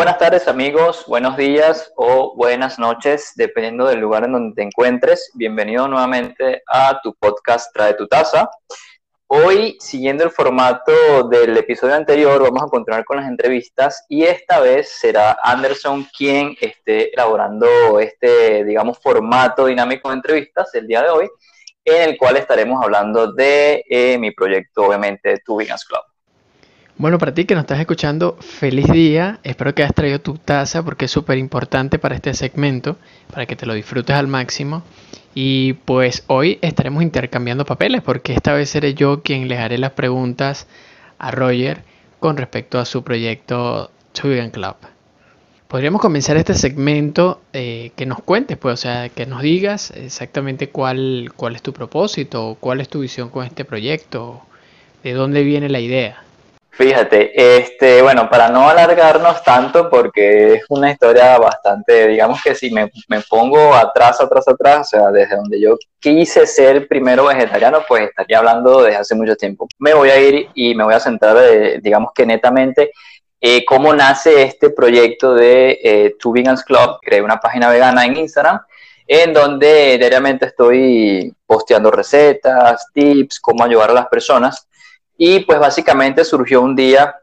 [0.00, 5.30] buenas tardes amigos, buenos días o buenas noches, dependiendo del lugar en donde te encuentres.
[5.34, 8.48] Bienvenido nuevamente a tu podcast Trae tu taza.
[9.26, 14.60] Hoy, siguiendo el formato del episodio anterior, vamos a continuar con las entrevistas y esta
[14.60, 21.10] vez será Anderson quien esté elaborando este, digamos, formato dinámico de entrevistas el día de
[21.10, 21.28] hoy,
[21.84, 26.09] en el cual estaremos hablando de eh, mi proyecto, obviamente, Tu Vegans Club.
[27.00, 29.38] Bueno, para ti que nos estás escuchando, feliz día.
[29.42, 32.98] Espero que hayas traído tu taza porque es súper importante para este segmento,
[33.32, 34.82] para que te lo disfrutes al máximo.
[35.34, 39.92] Y pues hoy estaremos intercambiando papeles porque esta vez seré yo quien le haré las
[39.92, 40.66] preguntas
[41.18, 41.84] a Roger
[42.18, 43.90] con respecto a su proyecto
[44.22, 44.76] Vegan Club.
[45.68, 50.68] Podríamos comenzar este segmento eh, que nos cuentes, pues, o sea, que nos digas exactamente
[50.68, 54.42] cuál, cuál es tu propósito, cuál es tu visión con este proyecto,
[55.02, 56.24] de dónde viene la idea.
[56.72, 62.70] Fíjate, este, bueno, para no alargarnos tanto, porque es una historia bastante, digamos que si
[62.70, 67.80] me, me, pongo atrás, atrás, atrás, o sea, desde donde yo quise ser primero vegetariano,
[67.86, 69.66] pues estaría hablando desde hace mucho tiempo.
[69.78, 72.92] Me voy a ir y me voy a centrar, eh, digamos que netamente,
[73.40, 76.98] eh, cómo nace este proyecto de eh, Two Vegans Club.
[77.02, 78.60] Creé una página vegana en Instagram,
[79.06, 84.68] en donde diariamente estoy posteando recetas, tips, cómo ayudar a las personas.
[85.22, 87.14] Y pues básicamente surgió un día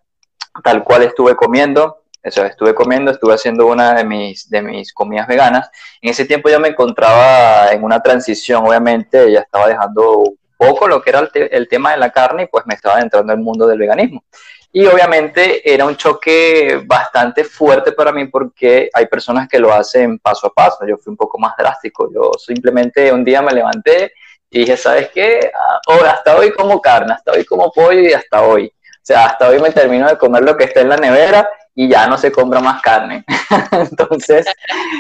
[0.64, 5.68] tal cual estuve comiendo, estuve comiendo, estuve haciendo una de mis, de mis comidas veganas.
[6.00, 10.26] En ese tiempo yo me encontraba en una transición, obviamente ya estaba dejando
[10.58, 13.34] poco lo que era el, el tema de la carne y pues me estaba entrando
[13.34, 14.24] al mundo del veganismo.
[14.72, 20.20] Y obviamente era un choque bastante fuerte para mí porque hay personas que lo hacen
[20.20, 20.86] paso a paso.
[20.88, 22.12] Yo fui un poco más drástico.
[22.14, 24.14] Yo simplemente un día me levanté
[24.50, 25.52] y dije, ¿sabes qué?
[25.88, 28.68] Oh, hasta hoy como carne, hasta hoy como pollo y hasta hoy.
[28.68, 31.88] O sea, hasta hoy me termino de comer lo que está en la nevera y
[31.88, 33.24] ya no se compra más carne.
[33.72, 34.46] entonces,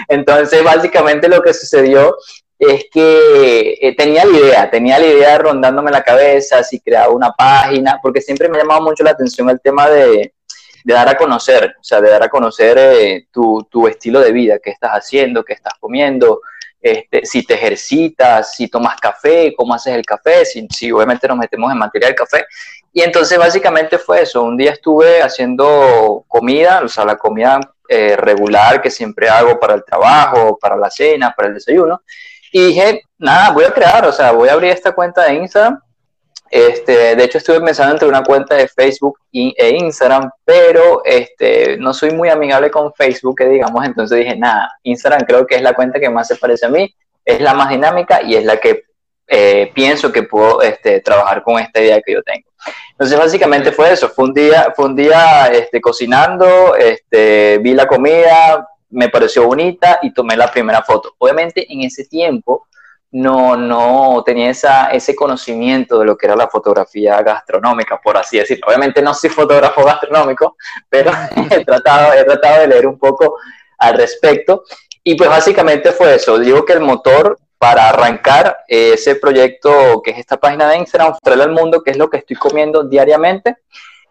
[0.08, 2.16] entonces, básicamente lo que sucedió
[2.60, 7.32] es que eh, tenía la idea, tenía la idea rondándome la cabeza, si creaba una
[7.32, 10.34] página, porque siempre me ha llamado mucho la atención el tema de,
[10.84, 14.32] de dar a conocer, o sea, de dar a conocer eh, tu, tu, estilo de
[14.32, 16.42] vida, qué estás haciendo, qué estás comiendo,
[16.92, 21.38] este, si te ejercitas, si tomas café, cómo haces el café, si, si, obviamente nos
[21.38, 22.46] metemos en materia del café.
[22.92, 28.16] Y entonces básicamente fue eso, un día estuve haciendo comida, o sea, la comida eh,
[28.16, 32.02] regular que siempre hago para el trabajo, para la cena, para el desayuno,
[32.52, 35.80] y dije, nada, voy a crear, o sea, voy a abrir esta cuenta de Instagram
[36.50, 41.94] este, de hecho, estuve pensando entre una cuenta de Facebook e Instagram, pero este, no
[41.94, 46.00] soy muy amigable con Facebook, digamos, entonces dije, nada, Instagram creo que es la cuenta
[46.00, 46.94] que más se parece a mí,
[47.26, 48.84] es la más dinámica y es la que
[49.28, 52.48] eh, pienso que puedo este, trabajar con esta idea que yo tengo.
[52.92, 56.74] Entonces, básicamente fue eso, fue un día, fue un día este, cocinando,
[57.12, 61.14] vi la comida, me pareció bonita y tomé la primera foto.
[61.18, 62.68] Obviamente, en ese tiempo,
[63.12, 68.38] no, no tenía esa, ese conocimiento de lo que era la fotografía gastronómica, por así
[68.38, 68.68] decirlo.
[68.68, 70.58] Obviamente no soy fotógrafo gastronómico,
[70.90, 71.12] pero
[71.52, 73.38] he tratado, he tratado de leer un poco
[73.78, 74.64] al respecto.
[75.04, 76.38] Y pues básicamente fue eso.
[76.38, 81.44] Digo que el motor para arrancar ese proyecto, que es esta página de Instagram, mostrarle
[81.44, 83.58] al mundo qué es lo que estoy comiendo diariamente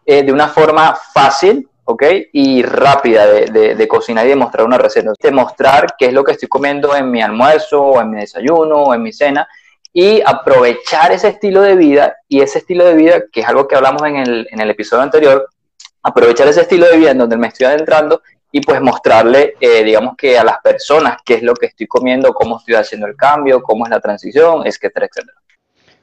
[0.04, 2.02] eh, de una forma fácil, ¿ok?
[2.32, 5.12] Y rápida de, de, cocinar y de mostrar una receta.
[5.18, 8.82] De mostrar qué es lo que estoy comiendo en mi almuerzo, o en mi desayuno,
[8.82, 9.48] o en mi cena,
[9.92, 13.76] y aprovechar ese estilo de vida, y ese estilo de vida, que es algo que
[13.76, 15.48] hablamos en el, episodio anterior,
[16.02, 18.20] aprovechar ese estilo de vida en donde me estoy adentrando
[18.52, 22.34] y pues mostrarle, eh, digamos que a las personas qué es lo que estoy comiendo,
[22.34, 25.38] cómo estoy haciendo el cambio, cómo es la transición, etcétera, etcétera.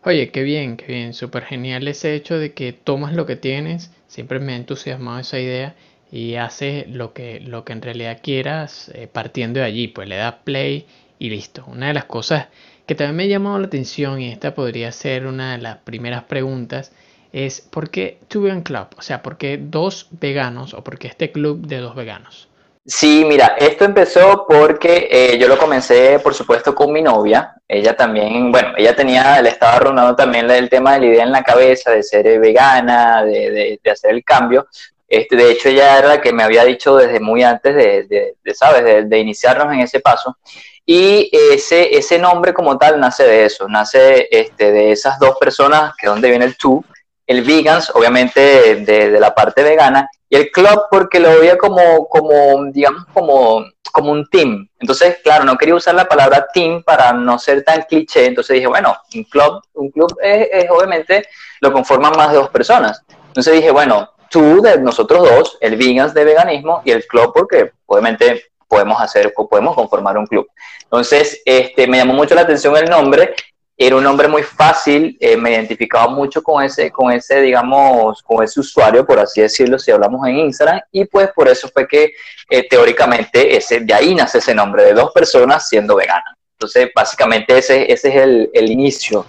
[0.06, 3.92] Oye, qué bien, qué bien, súper genial ese hecho de que tomas lo que tienes,
[4.08, 5.76] siempre me ha entusiasmado esa idea
[6.12, 10.18] y haces lo que, lo que en realidad quieras eh, partiendo de allí, pues le
[10.18, 10.86] das play
[11.20, 11.64] y listo.
[11.68, 12.50] Una de las cosas
[12.86, 16.24] que también me ha llamado la atención y esta podría ser una de las primeras
[16.26, 16.92] preguntas
[17.32, 18.88] es ¿por qué Vegan Club?
[18.98, 22.50] O sea, ¿por qué dos veganos o por qué este club de dos veganos?
[22.86, 27.56] Sí, mira, esto empezó porque eh, yo lo comencé, por supuesto, con mi novia.
[27.66, 31.32] Ella también, bueno, ella tenía, le estaba rondando también el tema de la idea en
[31.32, 34.68] la cabeza de ser eh, vegana, de, hacer el cambio.
[35.08, 38.54] Este, de hecho, ella era la que me había dicho desde muy antes de, de
[38.54, 40.38] ¿sabes?, de, iniciarnos en ese paso.
[40.86, 45.94] Y ese, ese nombre como tal nace de eso, nace este, de esas dos personas,
[45.96, 46.84] que donde viene el tú,
[47.26, 52.66] el vegans, obviamente de, la parte vegana, y el club porque lo veía como, como
[52.72, 54.68] digamos, como, como un team.
[54.80, 58.26] Entonces, claro, no quería usar la palabra team para no ser tan cliché.
[58.26, 61.28] Entonces dije, bueno, un club, un club es, obviamente
[61.62, 63.04] lo conforman más de dos personas.
[63.28, 67.72] Entonces dije, bueno, tú de nosotros dos, el Vegans de veganismo y el club porque
[67.86, 70.48] obviamente podemos hacer, podemos conformar un club.
[70.82, 73.36] Entonces, este, me llamó mucho la atención el nombre
[73.76, 78.44] era un nombre muy fácil, eh, me identificaba mucho con ese, con ese, digamos, con
[78.44, 82.14] ese usuario, por así decirlo, si hablamos en Instagram, y pues por eso fue que
[82.50, 86.36] eh, teóricamente ese, de ahí nace ese nombre, de dos personas siendo veganas.
[86.54, 89.26] Entonces, básicamente ese, ese es el, el inicio.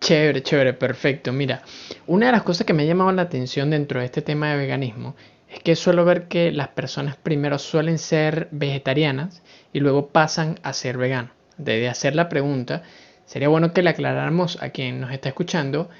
[0.00, 1.32] Chévere, chévere, perfecto.
[1.32, 1.62] Mira,
[2.06, 4.58] una de las cosas que me ha llamado la atención dentro de este tema de
[4.58, 5.16] veganismo
[5.48, 9.42] es que suelo ver que las personas primero suelen ser vegetarianas
[9.72, 11.32] y luego pasan a ser veganas.
[11.56, 12.84] Desde hacer la pregunta
[13.28, 15.90] Sería bueno que le aclaráramos a quien nos está escuchando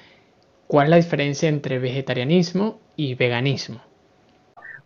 [0.65, 3.83] cuál es la diferencia entre vegetarianismo y veganismo.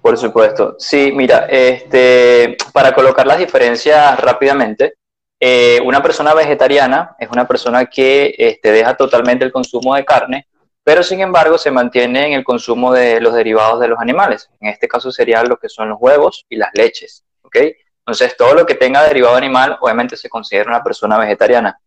[0.01, 0.75] Por supuesto.
[0.77, 4.95] Sí, mira, este, para colocar las diferencias rápidamente,
[5.39, 10.47] eh, una persona vegetariana es una persona que este, deja totalmente el consumo de carne,
[10.83, 14.49] pero sin embargo se mantiene en el consumo de los derivados de los animales.
[14.59, 17.23] En este caso serían lo que son los huevos y las leches.
[17.43, 17.55] ¿ok?
[17.99, 21.79] Entonces, todo lo que tenga derivado animal, obviamente se considera una persona vegetariana.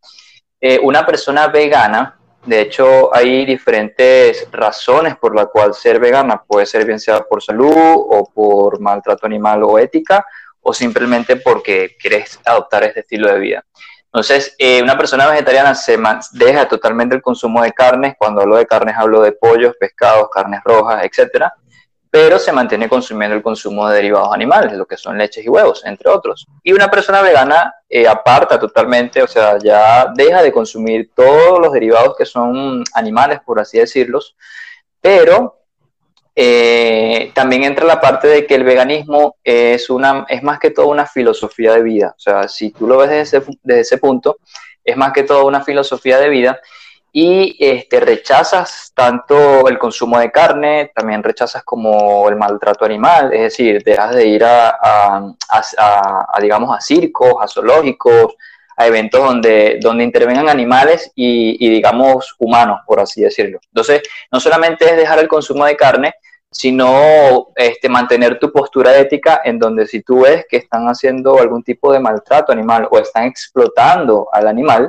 [0.69, 6.67] Eh, una persona vegana, de hecho hay diferentes razones por la cual ser vegana, puede
[6.67, 10.27] ser bien sea por salud o por maltrato animal o ética,
[10.61, 13.65] o simplemente porque quieres adoptar este estilo de vida.
[14.07, 15.97] Entonces, eh, una persona vegetariana se
[16.33, 18.17] deja totalmente el consumo de carnes.
[18.19, 21.55] Cuando hablo de carnes, hablo de pollos, pescados, carnes rojas, etcétera
[22.17, 25.85] pero se mantiene consumiendo el consumo de derivados animales, lo que son leches y huevos,
[25.85, 26.47] entre otros.
[26.63, 31.75] Y una persona vegana eh, aparta totalmente, o sea, ya deja de consumir todos los
[31.75, 34.35] derivados que son animales, por así decirlos,
[34.99, 35.59] pero
[36.35, 40.87] eh, también entra la parte de que el veganismo es, una, es más que todo
[40.87, 42.15] una filosofía de vida.
[42.17, 44.39] O sea, si tú lo ves desde ese, desde ese punto,
[44.83, 46.61] es más que todo una filosofía de vida
[47.19, 53.41] y este, rechazas tanto el consumo de carne, también rechazas como el maltrato animal, es
[53.41, 55.33] decir, dejas de ir a,
[56.39, 58.35] digamos, a circos, a zoológicos,
[58.77, 63.61] a eventos donde, donde intervengan animales y, y, digamos, humanos, por así decirlo.
[63.69, 66.13] Entonces, no solamente es dejar el consumo de carne,
[66.57, 71.63] sino este, mantener tu postura ética en donde si tú ves que están haciendo algún
[71.63, 74.89] tipo de maltrato animal o están explotando al animal,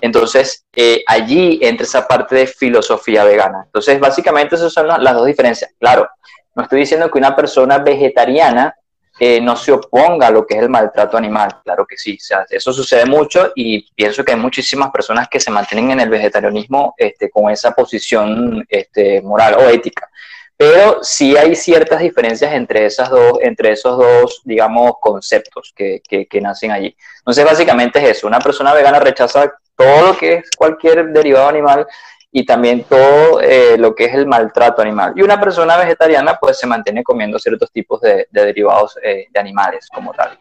[0.00, 3.62] entonces eh, allí entra esa parte de filosofía vegana.
[3.64, 5.70] Entonces, básicamente esas son las dos diferencias.
[5.78, 6.08] Claro,
[6.56, 8.74] no estoy diciendo que una persona vegetariana
[9.20, 11.60] eh, no se oponga a lo que es el maltrato animal.
[11.62, 12.18] Claro que sí,
[12.50, 16.92] eso sucede mucho y pienso que hay muchísimas personas que se mantienen en el vegetarianismo
[16.96, 20.10] este, con esa posición este, moral o ética
[20.56, 26.40] pero sí hay ciertas diferencias entre, esas dos, entre esos dos, digamos, conceptos que, que,
[26.40, 26.96] nacen allí.
[27.18, 31.86] Entonces, básicamente es eso, una persona vegana rechaza todo lo que es cualquier derivado animal
[32.30, 35.12] y también todo eh, lo que es el maltrato animal.
[35.16, 39.88] Y una persona vegetariana pues se mantiene comiendo ciertos tipos de, derivados eh, de animales
[39.92, 40.38] como tal.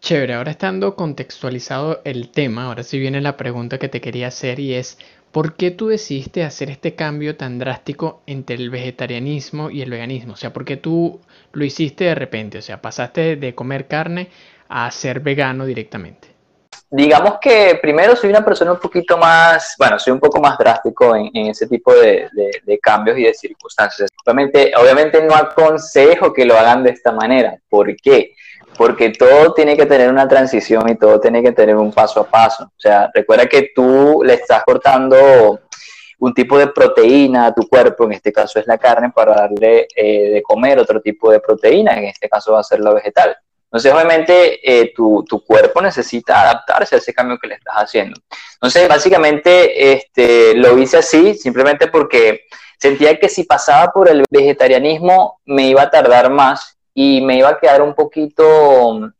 [0.00, 4.60] Chévere, ahora estando contextualizado el tema, ahora sí viene la pregunta que te quería hacer
[4.60, 4.98] y es,
[5.32, 10.32] ¿Por qué tú decidiste hacer este cambio tan drástico entre el vegetarianismo y el veganismo?
[10.32, 11.20] O sea, ¿por qué tú
[11.52, 12.58] lo hiciste de repente?
[12.58, 14.28] O sea, pasaste de comer carne
[14.68, 16.28] a ser vegano directamente.
[16.90, 21.14] Digamos que primero soy una persona un poquito más, bueno, soy un poco más drástico
[21.14, 22.30] en, ese tipo de,
[22.80, 24.10] cambios y de circunstancias.
[24.24, 27.58] Obviamente, obviamente no aconsejo que lo hagan de esta manera.
[27.68, 28.34] ¿Por qué?
[29.18, 32.64] Todo tiene que tener una transición y todo tiene que tener un paso a paso.
[32.64, 35.60] O sea, recuerda que tú le estás cortando
[36.20, 39.86] un tipo de proteína a tu cuerpo, en este caso es la carne, para darle
[39.94, 43.36] eh, de comer otro tipo de proteína, en este caso va a ser la vegetal.
[43.64, 48.18] Entonces, obviamente, eh, tu, tu, cuerpo necesita adaptarse a ese cambio que le estás haciendo.
[48.54, 52.46] Entonces, básicamente, este, lo hice así, simplemente porque
[52.78, 57.50] sentía que si pasaba por el vegetarianismo me iba a tardar más y me iba
[57.50, 59.10] a quedar un poquito,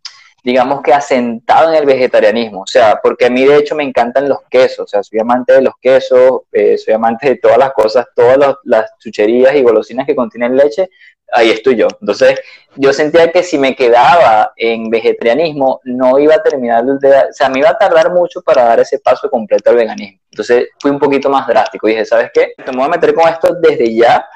[0.43, 4.29] digamos que asentado en el vegetarianismo, o sea, porque a mí de hecho me encantan
[4.29, 7.73] los quesos, o sea, soy amante de los quesos, eh, soy amante de todas las
[7.73, 10.89] cosas, todas las chucherías y golosinas que contienen leche,
[11.33, 11.89] ahí estoy yo.
[12.01, 12.41] Entonces,
[12.77, 17.49] yo sentía que si me quedaba en vegetarianismo, no iba a terminar de, o sea,
[17.49, 20.21] me iba a tardar mucho para dar ese paso completo al veganismo.
[20.31, 22.53] Entonces, fui un poquito más drástico dije, ¿sabes qué?
[22.67, 24.27] Me voy a meter con esto desde ya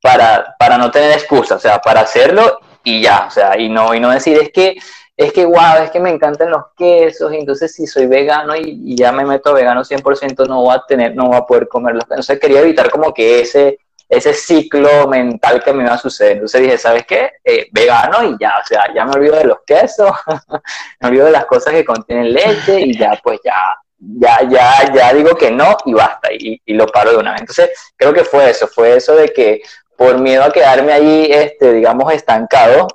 [0.00, 3.94] para, para no tener excusa, o sea, para hacerlo y ya, o sea, y no,
[3.94, 4.76] y no decir es que,
[5.16, 8.96] es que guau, es que me encantan los quesos, y entonces si soy vegano y,
[8.96, 12.04] ya me meto vegano 100% no voy a tener, no voy a poder comer los
[12.04, 16.32] Entonces quería evitar como que ese, ese ciclo mental que me iba a suceder.
[16.32, 17.32] Entonces dije, ¿sabes qué?
[17.44, 20.10] Eh, vegano y ya, o sea, ya me olvido de los quesos,
[21.00, 23.54] me olvido de las cosas que contienen leche y ya, pues ya,
[23.98, 27.40] ya, ya, ya digo que no y basta, y, y, lo paro de una vez.
[27.42, 29.62] Entonces, creo que fue eso, fue eso de que
[29.96, 32.86] por miedo a quedarme ahí, este, digamos, estancado,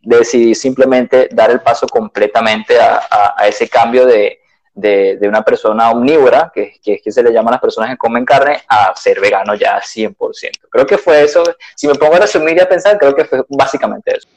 [0.00, 4.40] decidí simplemente dar el paso completamente a, ese cambio de,
[4.74, 8.24] de, una persona omnívora, que, que, que se le llama a las personas que comen
[8.24, 10.16] carne, a ser vegano ya 100%.
[10.70, 11.42] Creo que fue eso,
[11.74, 14.28] si me pongo a resumir y a pensar, creo que fue básicamente eso.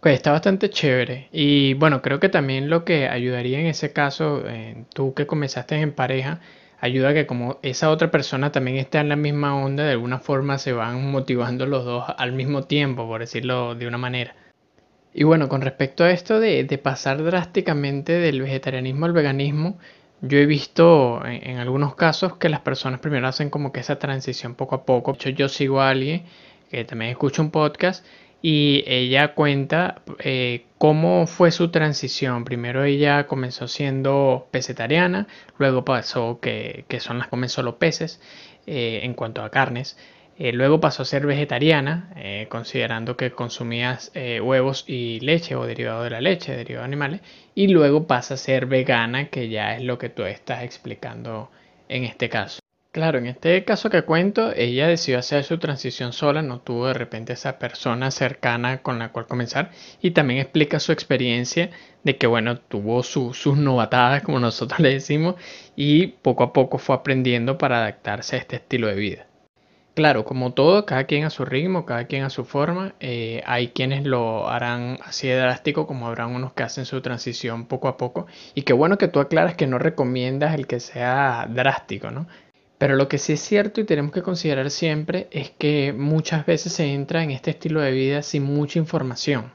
[0.00, 1.28] Pues está bastante chévere.
[1.30, 5.74] Y bueno, creo que también lo que ayudaría en ese caso, eh, tú que comenzaste
[5.76, 6.40] en pareja,
[6.80, 10.18] ayuda a que como esa otra persona también esté en la misma onda, de alguna
[10.18, 14.34] forma se van motivando los dos al mismo tiempo, por decirlo de una manera.
[15.12, 19.78] Y bueno, con respecto a esto de, pasar drásticamente del vegetarianismo al veganismo,
[20.22, 24.54] yo he visto en, algunos casos que las personas primero hacen como que esa transición
[24.54, 25.12] poco a poco.
[25.12, 26.24] De hecho, yo sigo a alguien
[26.70, 28.06] que también escucha un podcast
[28.42, 32.44] y ella cuenta eh, cómo fue su transición.
[32.44, 35.26] Primero ella comenzó siendo pesetariana,
[35.58, 38.20] luego pasó que, son las comen solo peces
[38.66, 39.98] eh, en cuanto a carnes.
[40.38, 42.14] Eh, luego pasó a ser vegetariana,
[42.48, 47.20] considerando que consumías huevos y leche o derivado de la leche, derivado de animales.
[47.54, 51.50] Y luego pasa a ser vegana, que ya es lo que tú estás explicando
[51.90, 52.59] en este caso.
[52.92, 56.94] Claro, en este caso que cuento, ella decidió hacer su transición sola, no tuvo de
[56.94, 59.70] repente esa persona cercana con la cual comenzar
[60.00, 61.70] y también explica su experiencia
[62.02, 65.36] de que, bueno, tuvo sus novatadas, como nosotros le decimos,
[65.76, 69.26] y poco a poco fue aprendiendo para adaptarse a este estilo de vida.
[69.94, 72.94] Claro, como todo, cada quien a su ritmo, cada quien a su forma.
[73.00, 77.66] Eh, hay quienes lo harán así de drástico, como habrán unos que hacen su transición
[77.66, 78.26] poco a poco.
[78.54, 82.26] Y qué bueno que tú aclaras que no recomiendas el que sea drástico, ¿no?
[82.80, 86.72] Pero lo que sí es cierto y tenemos que considerar siempre es que muchas veces
[86.72, 89.52] se entra en este estilo de vida sin mucha información.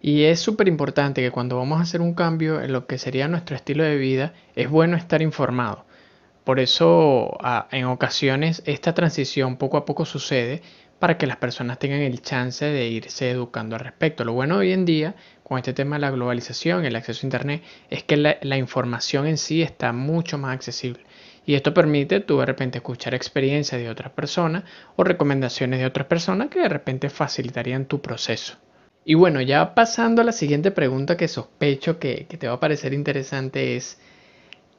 [0.00, 3.28] Y es súper importante que cuando vamos a hacer un cambio en lo que sería
[3.28, 5.84] nuestro estilo de vida, es bueno estar informado.
[6.44, 7.36] Por eso
[7.72, 10.62] en ocasiones esta transición poco a poco sucede
[10.98, 14.24] para que las personas tengan el chance de irse educando al respecto.
[14.24, 17.62] Lo bueno hoy en día con este tema de la globalización, el acceso a Internet,
[17.90, 21.04] es que la, la información en sí está mucho más accesible.
[21.46, 24.64] Y esto permite tú de repente escuchar experiencias de otras personas
[24.96, 28.58] o recomendaciones de otras personas que de repente facilitarían tu proceso.
[29.04, 32.92] Y bueno, ya pasando a la siguiente pregunta que sospecho que, te va a parecer
[32.92, 34.00] interesante es,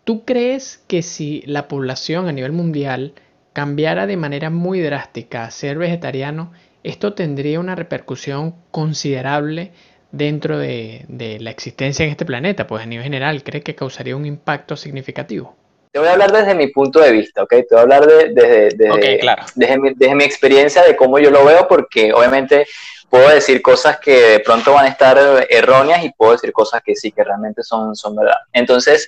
[0.04, 3.14] ¿tú crees que si la población a nivel mundial
[3.54, 6.52] cambiara de manera muy drástica a ser vegetariano,
[6.84, 9.72] esto tendría una repercusión considerable
[10.12, 11.06] dentro de,
[11.40, 12.68] la existencia en este planeta?
[12.68, 15.56] Pues a nivel general, ¿cree que causaría un impacto significativo?
[15.92, 17.50] Te voy a hablar desde mi punto de vista, ¿ok?
[17.50, 18.30] Te voy a hablar de,
[18.76, 22.68] desde, mi, desde mi experiencia, de cómo yo lo veo, porque obviamente
[23.10, 25.18] puedo decir cosas que de pronto van a estar
[25.50, 28.38] erróneas y puedo decir cosas que sí, que realmente son, son verdad.
[28.54, 29.08] Entonces,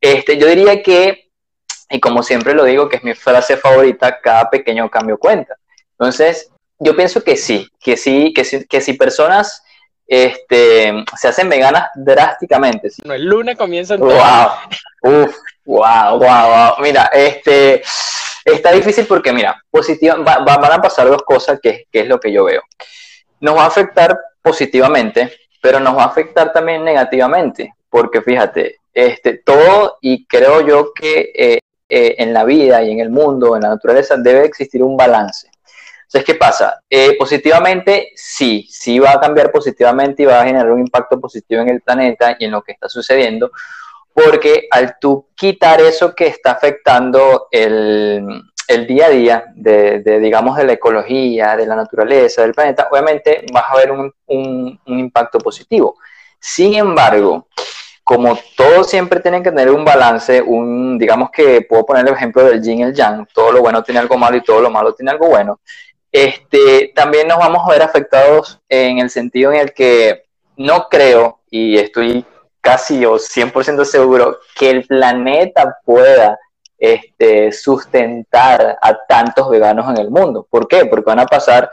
[0.00, 1.30] este, yo diría que,
[1.90, 5.56] y como siempre lo digo, que es mi frase favorita, cada pequeño cambio cuenta.
[5.92, 9.62] Entonces, yo pienso que sí, que sí, que sí, que si personas
[10.06, 12.90] este, se hacen veganas drásticamente.
[12.90, 13.02] ¿sí?
[13.04, 14.48] el lunes comienza Wow,
[15.02, 15.36] uf,
[15.68, 16.74] wow, wow, wow.
[16.80, 17.82] Mira, este,
[18.44, 22.32] está difícil porque, mira, positiva, van a pasar dos cosas que, que, es lo que
[22.32, 22.62] yo veo.
[23.40, 29.42] Nos va a afectar positivamente, pero nos va a afectar también negativamente, porque fíjate, este,
[29.44, 31.58] todo, y creo yo que eh,
[31.88, 35.50] eh, en la vida y en el mundo, en la naturaleza, debe existir un balance.
[36.04, 36.80] Entonces, ¿qué pasa?
[36.88, 41.60] Eh, positivamente, sí, sí va a cambiar positivamente y va a generar un impacto positivo
[41.60, 43.50] en el planeta y en lo que está sucediendo,
[44.24, 48.44] porque al tú quitar eso que está afectando el,
[48.86, 53.64] día a día de, digamos, de la ecología, de la naturaleza, del planeta, obviamente vas
[53.68, 55.96] a ver un, un impacto positivo.
[56.40, 57.48] Sin embargo,
[58.08, 62.42] como todo siempre tiene que tener un balance, un, digamos que puedo poner el ejemplo
[62.42, 64.94] del yin y el yang, todo lo bueno tiene algo malo y todo lo malo
[64.94, 65.60] tiene algo bueno,
[66.10, 70.22] este, también nos vamos a ver afectados en el sentido en el que
[70.56, 72.24] no creo, y estoy
[72.60, 76.38] casi o 100% seguro, que el planeta pueda
[76.78, 80.46] este, sustentar a tantos veganos en el mundo.
[80.48, 80.86] ¿Por qué?
[80.86, 81.70] Porque van a pasar,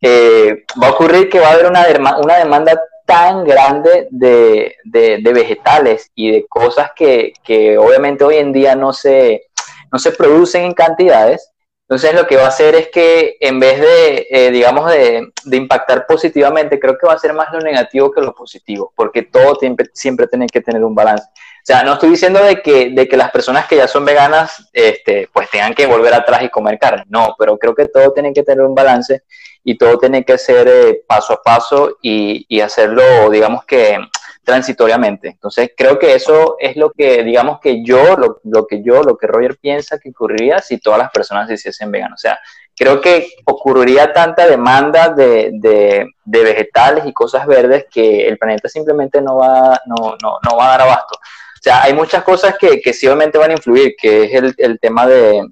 [0.00, 1.86] eh, va a ocurrir que va a haber una,
[2.18, 8.52] una demanda tan grande de, de, vegetales y de cosas que, que, obviamente hoy en
[8.52, 9.48] día no se,
[9.90, 11.50] no se producen en cantidades,
[11.90, 16.06] entonces lo que va a hacer es que en vez de, eh, digamos, de, impactar
[16.06, 19.88] positivamente, creo que va a ser más lo negativo que lo positivo, porque todo siempre,
[19.92, 21.26] siempre tiene que tener un balance.
[21.26, 24.70] O sea, no estoy diciendo de que, de que las personas que ya son veganas,
[24.72, 28.32] este, pues tengan que volver atrás y comer carne, no, pero creo que todo tiene
[28.32, 29.24] que tener un balance
[29.64, 33.98] y todo tiene que ser eh, paso a paso y, y hacerlo, digamos que
[34.44, 35.28] transitoriamente.
[35.28, 39.26] Entonces, creo que eso es lo que, digamos que yo, lo, que yo, lo que
[39.26, 42.20] Roger piensa que ocurriría si todas las personas se hiciesen veganas.
[42.20, 42.40] O sea,
[42.76, 48.68] creo que ocurriría tanta demanda de, de, de, vegetales y cosas verdes que el planeta
[48.68, 51.18] simplemente no va, no, no, no va a dar abasto.
[51.18, 54.54] O sea, hay muchas cosas que, que sí obviamente van a influir, que es el,
[54.56, 55.46] el tema de,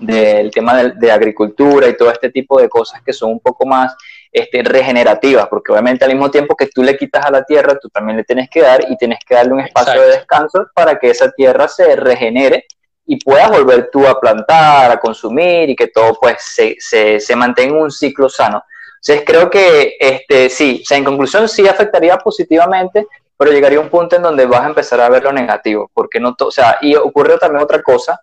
[0.00, 3.64] del tema de, de, agricultura y todo este tipo de cosas que son un poco
[3.64, 3.94] más
[4.38, 7.88] este, regenerativas, porque obviamente al mismo tiempo que tú le quitas a la tierra, tú
[7.88, 10.10] también le tienes que dar y tienes que darle un espacio Exacto.
[10.10, 12.66] de descanso para que esa tierra se regenere
[13.06, 17.36] y puedas volver tú a plantar, a consumir y que todo pues se, se, se
[17.36, 18.62] mantenga en un ciclo sano.
[19.00, 23.06] Entonces creo que este, sí, o sea, en conclusión sí afectaría positivamente,
[23.38, 26.36] pero llegaría un punto en donde vas a empezar a ver lo negativo, porque no,
[26.38, 28.20] o sea, y ocurre también otra cosa,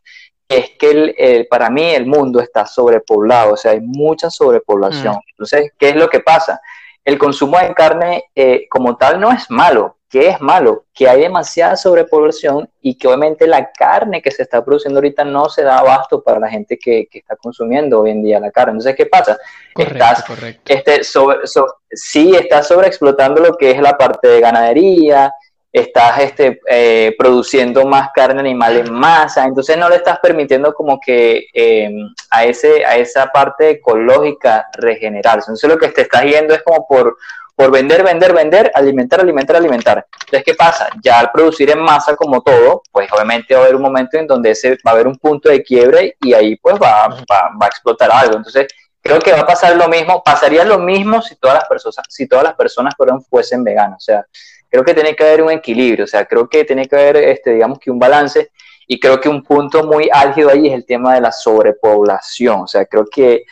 [0.47, 5.15] es que el, el, para mí el mundo está sobrepoblado, o sea, hay mucha sobrepoblación.
[5.15, 5.29] Mm.
[5.31, 6.61] Entonces, ¿qué es lo que pasa?
[7.03, 9.97] El consumo de carne eh, como tal no es malo.
[10.07, 10.85] ¿Qué es malo?
[10.93, 15.49] Que hay demasiada sobrepoblación y que obviamente la carne que se está produciendo ahorita no
[15.49, 18.73] se da abasto para la gente que, que está consumiendo hoy en día la carne.
[18.73, 19.37] Entonces, ¿qué pasa?
[19.73, 20.73] Correcto, estás, correcto.
[20.73, 25.33] Este, sobre, sobre, sí, estás sobreexplotando lo que es la parte de ganadería,
[25.79, 30.99] estás este, eh, produciendo más carne animal en masa, entonces no le estás permitiendo como
[30.99, 31.91] que eh,
[32.29, 35.51] a, ese, a esa parte ecológica regenerarse.
[35.51, 37.17] Entonces lo que te estás yendo es como por,
[37.55, 40.05] por vender, vender, vender, alimentar, alimentar, alimentar.
[40.21, 40.87] Entonces, ¿qué pasa?
[41.03, 44.27] Ya al producir en masa como todo, pues obviamente va a haber un momento en
[44.27, 47.65] donde ese, va a haber un punto de quiebre y ahí pues va, va, va
[47.65, 48.37] a explotar algo.
[48.37, 48.67] Entonces,
[49.01, 52.27] creo que va a pasar lo mismo, pasaría lo mismo si todas las personas, si
[52.27, 53.97] todas las personas fueran, fuesen veganas.
[53.97, 54.25] O sea,
[54.69, 57.53] creo que tiene que haber un equilibrio, o sea, creo que tiene que haber, este,
[57.53, 58.51] digamos que un balance,
[58.87, 62.67] y creo que un punto muy álgido ahí es el tema de la sobrepoblación, o
[62.67, 63.45] sea, creo que,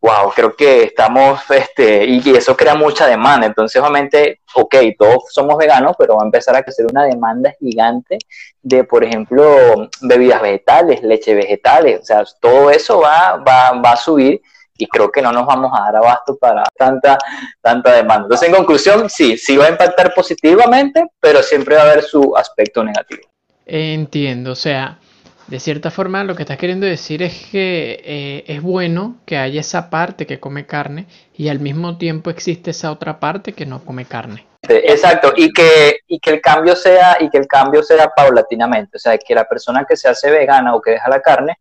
[0.00, 5.56] wow, creo que estamos, este, y eso crea mucha demanda, entonces obviamente, ok, todos somos
[5.56, 8.18] veganos, pero va a empezar a crecer una demanda gigante
[8.62, 13.96] de, por ejemplo, bebidas vegetales, leche vegetales, o sea, todo eso va, va, va a
[13.96, 14.40] subir
[14.76, 17.18] y creo que no nos vamos a dar abasto para tanta,
[17.60, 18.24] tanta demanda.
[18.24, 22.36] Entonces, en conclusión, sí, sí va a impactar positivamente, pero siempre va a haber su
[22.36, 23.22] aspecto negativo.
[23.66, 24.98] Entiendo, o sea,
[25.46, 29.60] de cierta forma lo que estás queriendo decir es que eh, es bueno que haya
[29.60, 31.06] esa parte que come carne
[31.36, 34.46] y al mismo tiempo existe esa otra parte que no come carne.
[34.68, 39.00] Exacto, y que, y que el cambio sea, y que el cambio sea paulatinamente, o
[39.00, 41.58] sea, que la persona que se hace vegana o que deja la carne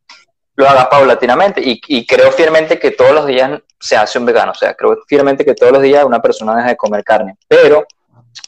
[0.62, 4.56] lo haga paulatinamente y, creo firmemente que todos los días se hace un vegano, o
[4.56, 7.86] sea, creo firmemente que todos los días una persona deja de comer carne, pero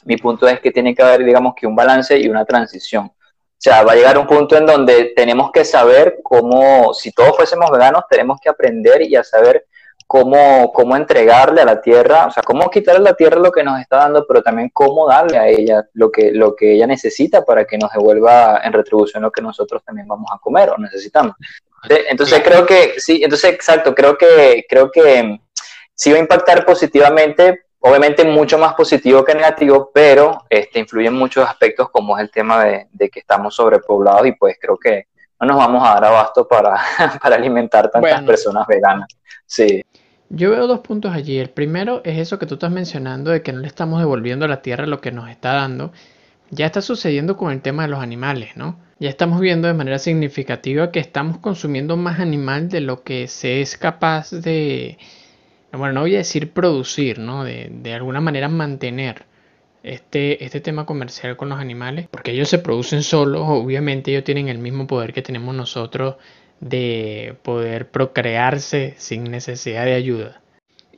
[0.04, 3.06] mi punto es que tiene que haber, digamos, que un balance y una transición.
[3.06, 7.36] O sea, va a llegar un punto en donde tenemos que saber cómo, si todos
[7.36, 9.66] fuésemos veganos, tenemos que aprender y a saber
[10.06, 13.64] cómo, cómo entregarle a la tierra, o sea, cómo quitarle a la tierra lo que
[13.64, 17.44] nos está dando, pero también cómo darle a ella lo que, lo que ella necesita
[17.44, 21.34] para que nos devuelva en retribución lo que nosotros también vamos a comer o necesitamos.
[21.88, 25.38] Entonces creo que, sí, entonces exacto, creo que, creo que
[25.94, 31.14] sí va a impactar positivamente, obviamente mucho más positivo que negativo, pero este, influye en
[31.14, 35.08] muchos aspectos como es el tema de, de que estamos sobrepoblados y pues creo que
[35.40, 36.74] no nos vamos a dar abasto para,
[37.22, 39.08] para alimentar tantas bueno, personas veganas.
[39.46, 39.82] Sí.
[40.30, 41.38] Yo veo dos puntos allí.
[41.38, 44.48] El primero es eso que tú estás mencionando de que no le estamos devolviendo a
[44.48, 45.92] la tierra lo que nos está dando.
[46.54, 48.78] Ya está sucediendo con el tema de los animales, ¿no?
[49.00, 53.60] Ya estamos viendo de manera significativa que estamos consumiendo más animal de lo que se
[53.60, 54.98] es capaz de,
[55.72, 57.44] bueno, no voy a decir producir, ¿no?
[57.44, 59.24] De, de alguna manera mantener
[59.82, 64.48] este, este tema comercial con los animales, porque ellos se producen solos, obviamente ellos tienen
[64.48, 66.16] el mismo poder que tenemos nosotros
[66.60, 70.40] de poder procrearse sin necesidad de ayuda.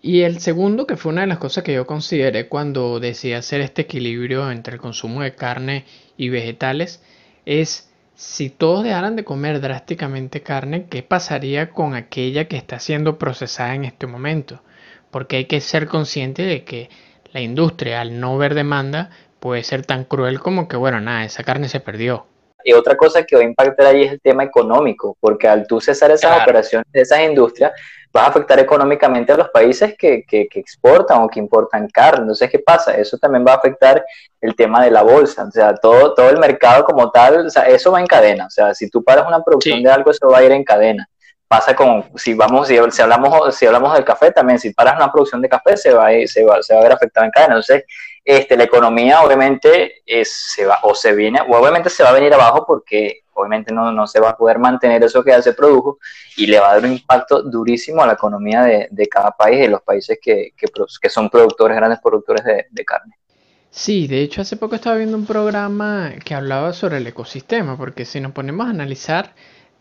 [0.02, 3.61] Y el segundo, que fue una de las cosas que yo consideré cuando decidí hacer
[3.61, 5.85] este equilibrio entre el consumo de carne
[6.16, 7.02] y vegetales,
[7.44, 13.18] es si todos dejaran de comer drásticamente carne, ¿qué pasaría con aquella que está siendo
[13.18, 14.62] procesada en este momento?
[15.11, 16.88] Porque hay que ser consciente de que
[17.32, 21.44] la industria, al no ver demanda, puede ser tan cruel como que, bueno, nada, esa
[21.44, 22.26] carne se perdió.
[22.64, 25.80] Y otra cosa que va a impactar ahí es el tema económico, porque al tú
[25.80, 26.42] cesar esas claro.
[26.42, 27.72] operaciones de esas industrias,
[28.16, 32.22] vas a afectar económicamente a los países que, que, que, exportan o que importan carne.
[32.22, 32.96] Entonces, ¿qué pasa?
[32.96, 34.05] Eso también va a afectar
[34.40, 37.64] el tema de la bolsa, o sea, todo, todo el mercado como tal, o sea,
[37.64, 38.46] eso va en cadena.
[38.46, 39.85] O sea, si tú paras una producción sí.
[39.85, 41.09] de algo, eso va a ir en cadena.
[41.46, 45.12] Pasa con, si vamos, si, si, hablamos, si hablamos del café también, si paras una
[45.12, 47.33] producción de café, se va a, ir, se va, se va a ver afectada en
[47.33, 47.55] cadena.
[47.55, 47.85] Entonces,
[48.24, 52.14] este, la economía obviamente es, se va, o se viene, o obviamente se va a
[52.14, 55.53] venir abajo porque obviamente no, no se va a poder mantener eso que ya se
[55.53, 55.99] produjo
[56.37, 59.61] y le va a dar un impacto durísimo a la economía de, de cada país,
[59.61, 63.14] de los países que, que, son productores, grandes productores de, de, carne.
[63.70, 68.05] Sí, de hecho hace poco estaba viendo un programa que hablaba sobre el ecosistema, porque
[68.05, 69.35] si nos ponemos a analizar,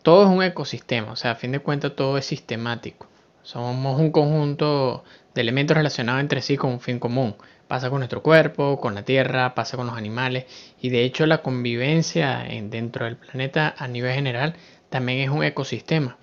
[0.04, 3.08] todo es un ecosistema, o sea, a fin de cuentas todo es sistemático.
[3.42, 5.04] Somos un conjunto
[5.36, 7.36] de elementos relacionados entre sí con un fin común.
[7.68, 10.46] Pasa con nuestro cuerpo, con la tierra, pasa con los animales
[10.82, 14.56] y de hecho la convivencia dentro del planeta a nivel general
[14.90, 16.18] también es un ecosistema.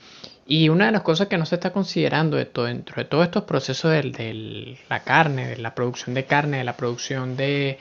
[0.47, 3.91] Y una de las cosas que no se está considerando dentro de todos estos procesos
[3.93, 7.79] de, la carne, de la producción de carne, de la producción de,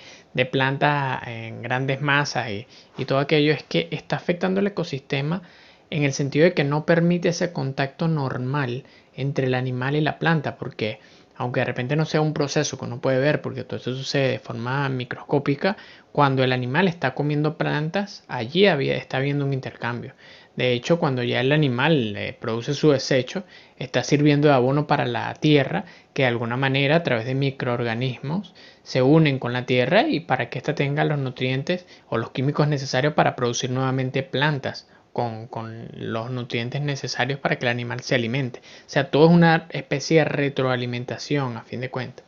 [0.52, 5.42] plantas en grandes masas y, y todo aquello, es que está afectando el ecosistema
[5.90, 10.20] en el sentido de que no permite ese contacto normal entre el animal y la
[10.20, 11.00] planta, porque
[11.42, 14.30] aunque de repente no sea un proceso que uno puede ver, porque todo eso sucede
[14.30, 15.76] de forma microscópica,
[16.12, 20.14] cuando el animal está comiendo plantas, allí está habiendo un intercambio.
[20.56, 23.44] De hecho, cuando ya el animal eh, produce su desecho,
[23.80, 28.54] está sirviendo de abono para la tierra, que de alguna manera a través de microorganismos
[28.84, 32.68] se unen con la tierra y para que ésta tenga los nutrientes o los químicos
[32.68, 35.50] necesarios para producir nuevamente plantas con,
[35.94, 38.60] los nutrientes necesarios para que el animal se alimente.
[38.60, 42.26] O sea, todo es una especie de retroalimentación a fin de cuentas.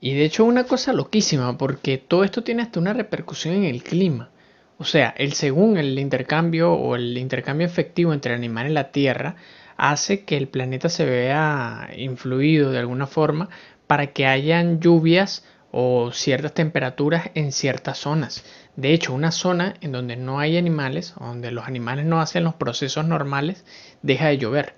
[0.00, 3.82] Y de hecho una cosa loquísima, porque todo esto tiene hasta una repercusión en el
[3.82, 4.30] clima.
[4.78, 8.92] O sea, el según el intercambio o el intercambio efectivo entre el animal y la
[8.92, 9.34] tierra
[9.76, 13.48] hace que el planeta se vea influido de alguna forma
[13.88, 18.44] para que hayan lluvias o ciertas temperaturas en ciertas zonas.
[18.78, 22.54] De hecho, una zona en donde no hay animales, donde los animales no hacen los
[22.54, 23.64] procesos normales,
[24.02, 24.74] deja de llover.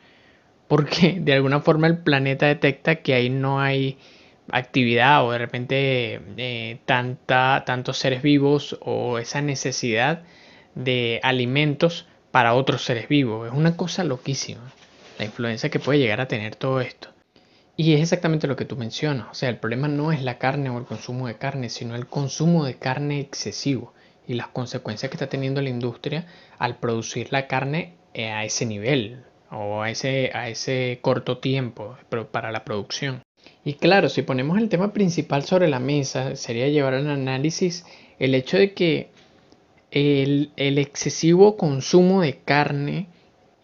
[0.68, 3.98] Porque de alguna forma el planeta detecta que ahí no hay
[4.50, 10.22] actividad o de repente eh, tanta, tantos seres vivos o esa necesidad
[10.74, 13.48] de alimentos para otros seres vivos.
[13.48, 14.72] Es una cosa loquísima
[15.18, 17.10] la influencia que puede llegar a tener todo esto.
[17.80, 19.28] Y es exactamente lo que tú mencionas.
[19.30, 22.06] O sea, el problema no es la carne o el consumo de carne, sino el
[22.06, 23.94] consumo de carne excesivo
[24.28, 26.26] y las consecuencias que está teniendo la industria
[26.58, 31.96] al producir la carne eh, a ese nivel o a ese, a ese corto tiempo
[32.30, 33.22] para la producción.
[33.64, 37.86] Y claro, si ponemos el tema principal sobre la mesa, sería llevar al análisis
[38.18, 39.08] el hecho de que
[39.90, 43.06] el, excesivo consumo de carne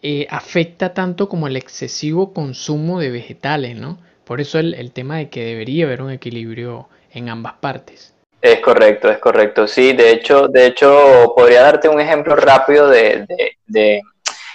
[0.01, 3.97] eh, afecta tanto como el excesivo consumo de vegetales, ¿no?
[4.23, 8.13] Por eso el, tema de que debería haber un equilibrio en ambas partes.
[8.41, 9.67] Es correcto, es correcto.
[9.67, 13.25] Sí, de hecho, de hecho, podría darte un ejemplo rápido de,
[13.65, 14.01] de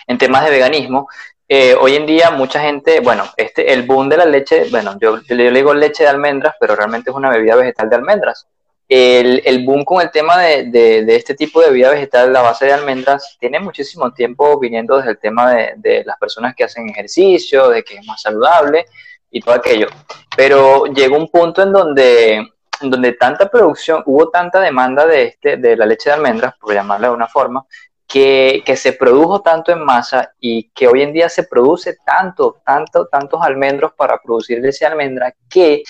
[0.07, 1.09] en temas de veganismo.
[1.49, 5.19] Eh, hoy en día mucha gente, bueno, este, el boom de la leche, bueno, yo,
[5.29, 8.47] le digo leche de almendras, pero realmente es una bebida vegetal de almendras.
[8.95, 13.37] El, boom con el tema de, este tipo de bebida vegetal, la base de almendras,
[13.41, 17.83] tiene muchísimo tiempo viniendo desde el tema de, de las personas que hacen ejercicio, de
[17.83, 18.85] que es más saludable
[19.31, 19.89] y todo aquello.
[20.37, 25.57] Pero llegó un punto en donde, en donde tanta producción, hubo tanta demanda de, este,
[25.57, 27.65] de la leche de almendras, por llamarla de una forma,
[28.07, 33.07] que, se produjo tanto en masa y que hoy en día se produce tanto, tanto,
[33.07, 35.83] tantos almendros para producir leche de almendra que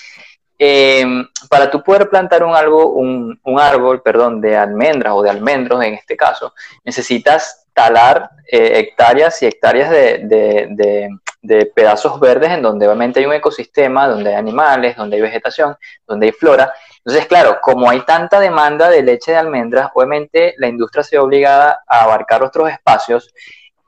[0.57, 5.83] em, para tú poder plantar un, algo, un, árbol perdón, de almendras o de almendros
[5.83, 10.19] en este caso, necesitas talar eh, hectáreas y hectáreas de,
[11.41, 15.75] de, pedazos verdes en donde obviamente hay un ecosistema, donde hay animales, donde hay vegetación,
[16.07, 16.73] donde hay flora,
[17.05, 21.21] entonces, claro, como hay tanta demanda de leche de almendras, obviamente la industria se ve
[21.21, 23.33] obligada a abarcar otros espacios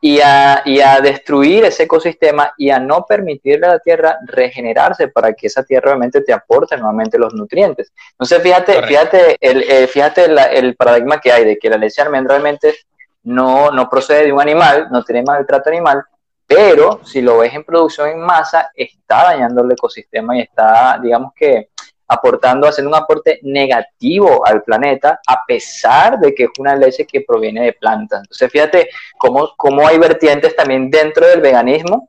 [0.05, 5.47] y a, destruir ese ecosistema y a no permitirle a la tierra regenerarse para que
[5.47, 7.91] esa tierra obviamente te aporte nuevamente los nutrientes.
[8.11, 12.05] Entonces, fíjate, fíjate, el, eh, fíjate el paradigma que hay de que la leche de
[12.05, 12.75] almendra realmente
[13.23, 16.03] no, no procede de un animal, no tiene maltrato animal,
[16.45, 21.33] pero si lo ves en producción en masa, está dañando el ecosistema y está, digamos
[21.35, 21.69] que,
[22.07, 27.21] aportando, haciendo un aporte negativo al planeta, a pesar de que es una leche que
[27.21, 28.21] proviene de plantas.
[28.21, 32.07] Entonces, fíjate cómo, cómo hay vertientes también dentro del veganismo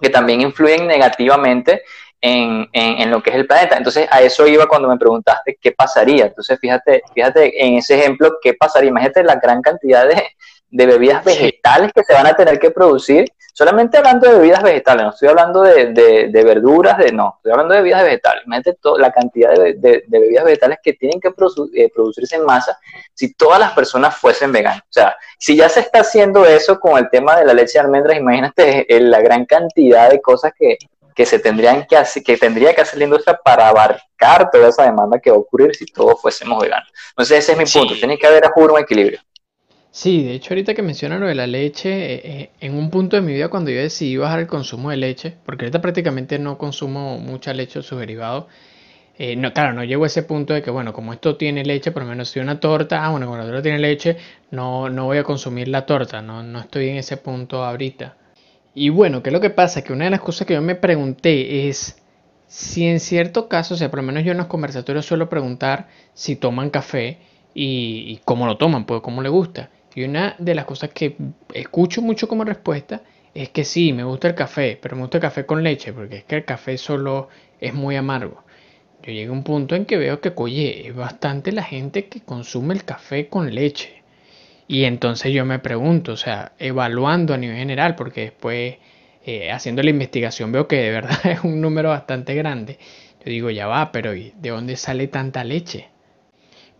[0.00, 1.82] que también influyen negativamente
[2.20, 3.76] en, en, lo que es el planeta.
[3.76, 6.26] Entonces, a eso iba cuando me preguntaste qué pasaría.
[6.26, 8.90] Entonces, fíjate, fíjate en ese ejemplo, qué pasaría.
[8.90, 10.22] Imagínate la gran cantidad de,
[10.70, 15.04] de bebidas vegetales que se van a tener que producir, solamente hablando de bebidas vegetales,
[15.04, 15.92] no estoy hablando de,
[16.30, 18.42] de, verduras, de no, estoy hablando de bebidas vegetales.
[18.46, 22.78] Imagínate la cantidad de, bebidas vegetales que tienen que eh, producirse en masa
[23.14, 24.82] si todas las personas fuesen veganas.
[24.82, 27.80] O sea, si ya se está haciendo eso con el tema de la leche de
[27.80, 30.78] almendras, imagínate la gran cantidad de cosas que,
[31.14, 34.84] que se tendrían que hacer, que tendría que hacer la industria para abarcar toda esa
[34.84, 36.90] demanda que va a ocurrir si todos fuésemos veganos.
[37.10, 39.20] Entonces ese es mi punto, tiene que haber a un equilibrio.
[39.94, 43.16] Sí, de hecho ahorita que mencionas lo de la leche, eh, eh, en un punto
[43.16, 46.56] de mi vida cuando yo decidí bajar el consumo de leche, porque ahorita prácticamente no
[46.56, 48.46] consumo mucha leche o sus derivados,
[49.18, 51.92] eh, no, claro, no llego a ese punto de que, bueno, como esto tiene leche,
[51.92, 54.16] por lo menos si una torta, ah, bueno, como la tiene leche,
[54.50, 58.16] no, no voy a consumir la torta, no, no estoy en ese punto ahorita.
[58.74, 59.84] Y bueno, ¿qué es lo que pasa?
[59.84, 62.02] Que una de las cosas que yo me pregunté es
[62.46, 65.88] si en cierto caso, o sea, por lo menos yo en los conversatorios suelo preguntar
[66.14, 67.18] si toman café
[67.54, 69.70] y, cómo lo toman, pues cómo le gusta.
[69.94, 71.16] Y una de las cosas que
[71.52, 73.02] escucho mucho como respuesta
[73.34, 76.18] es que sí, me gusta el café, pero me gusta el café con leche, porque
[76.18, 77.28] es que el café solo
[77.60, 78.44] es muy amargo.
[79.02, 82.20] Yo llegué a un punto en que veo que, oye, es bastante la gente que
[82.20, 84.02] consume el café con leche.
[84.68, 88.76] Y entonces yo me pregunto, o sea, evaluando a nivel general, porque después
[89.24, 92.78] eh, haciendo la investigación veo que de verdad es un número bastante grande.
[93.24, 95.91] Yo digo, ya va, pero ¿y de dónde sale tanta leche?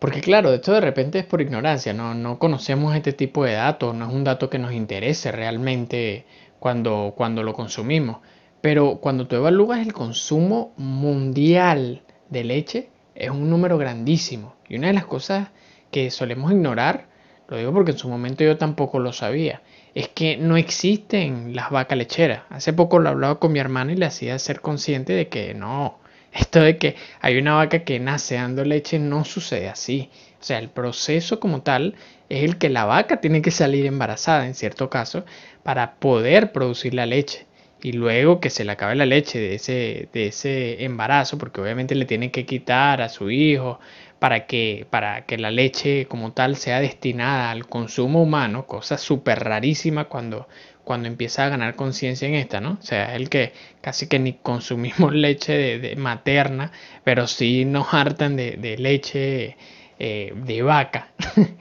[0.02, 3.94] Porque claro, esto de repente es por ignorancia, no, no conocemos este tipo de datos,
[3.94, 6.26] no es un dato que nos interese realmente
[6.58, 8.16] cuando, cuando lo consumimos.
[8.60, 14.56] Pero cuando tú evalúas el consumo mundial de leche, es un número grandísimo.
[14.68, 15.50] Y una de las cosas
[15.92, 17.06] que solemos ignorar,
[17.46, 19.62] lo digo porque en su momento yo tampoco lo sabía,
[19.94, 22.42] es que no existen las vacas lecheras.
[22.50, 26.00] Hace poco lo hablaba con mi hermano y le hacía ser consciente de que no,
[26.32, 30.10] esto de que hay una vaca que nace dando leche no sucede así.
[30.40, 31.94] O sea, el proceso como tal
[32.28, 35.24] es el que la vaca tiene que salir embarazada en cierto caso
[35.62, 37.46] para poder producir la leche.
[37.82, 41.96] Y luego que se le acabe la leche de ese, de ese embarazo, porque obviamente
[41.96, 43.80] le tiene que quitar a su hijo
[44.20, 49.40] para que, para que la leche como tal sea destinada al consumo humano, cosa súper
[49.40, 50.46] rarísima cuando
[50.84, 52.78] cuando empieza a ganar conciencia en esta, ¿no?
[52.80, 56.72] O sea, es el que casi que ni consumimos leche de, materna,
[57.04, 59.56] pero sí nos hartan de, leche
[59.98, 61.12] eh, de vaca.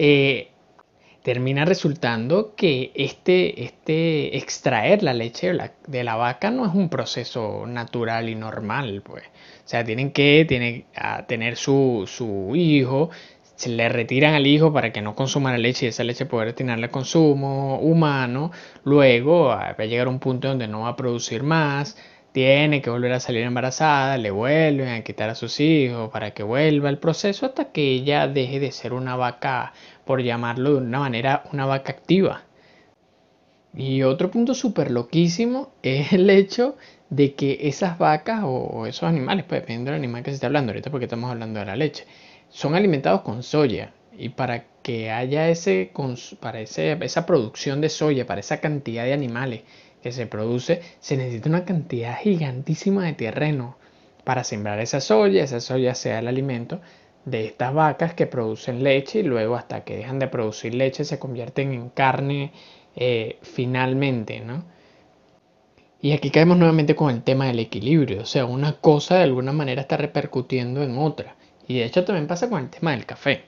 [0.00, 0.52] Eh,
[1.22, 5.52] termina resultando que este, este extraer la leche
[5.86, 9.24] de la, vaca no es un proceso natural y normal, pues.
[9.24, 13.10] O sea, tienen que tienen, a tener su, su hijo,
[13.58, 16.48] se le retiran al hijo para que no consuma la leche y esa leche poder
[16.48, 18.52] destinarla al consumo humano,
[18.84, 21.96] luego va a llegar un punto donde no va a producir más,
[22.30, 26.44] tiene que volver a salir embarazada, le vuelven a quitar a sus hijos para que
[26.44, 29.72] vuelva el proceso hasta que ella deje de ser una vaca,
[30.04, 32.44] por llamarlo de una manera, una vaca activa.
[33.74, 36.76] Y otro punto súper loquísimo es el hecho
[37.10, 40.70] de que esas vacas o esos animales, pues dependiendo del animal que se está hablando
[40.70, 42.06] ahorita porque estamos hablando de la leche,
[42.48, 43.92] son alimentados con soya.
[44.16, 45.92] Y para que haya ese,
[46.40, 49.62] para esa producción de soya, para esa cantidad de animales
[50.02, 53.76] que se produce, se necesita una cantidad gigantísima de terreno
[54.24, 56.80] para sembrar esa soya, esa soya sea el alimento
[57.24, 61.18] de estas vacas que producen leche y luego hasta que dejan de producir leche se
[61.18, 62.52] convierten en carne
[62.96, 64.64] eh, finalmente, ¿no?
[66.00, 69.52] Y aquí caemos nuevamente con el tema del equilibrio, o sea, una cosa de alguna
[69.52, 71.36] manera está repercutiendo en otra.
[71.68, 73.44] Y de hecho también pasa con el tema del café.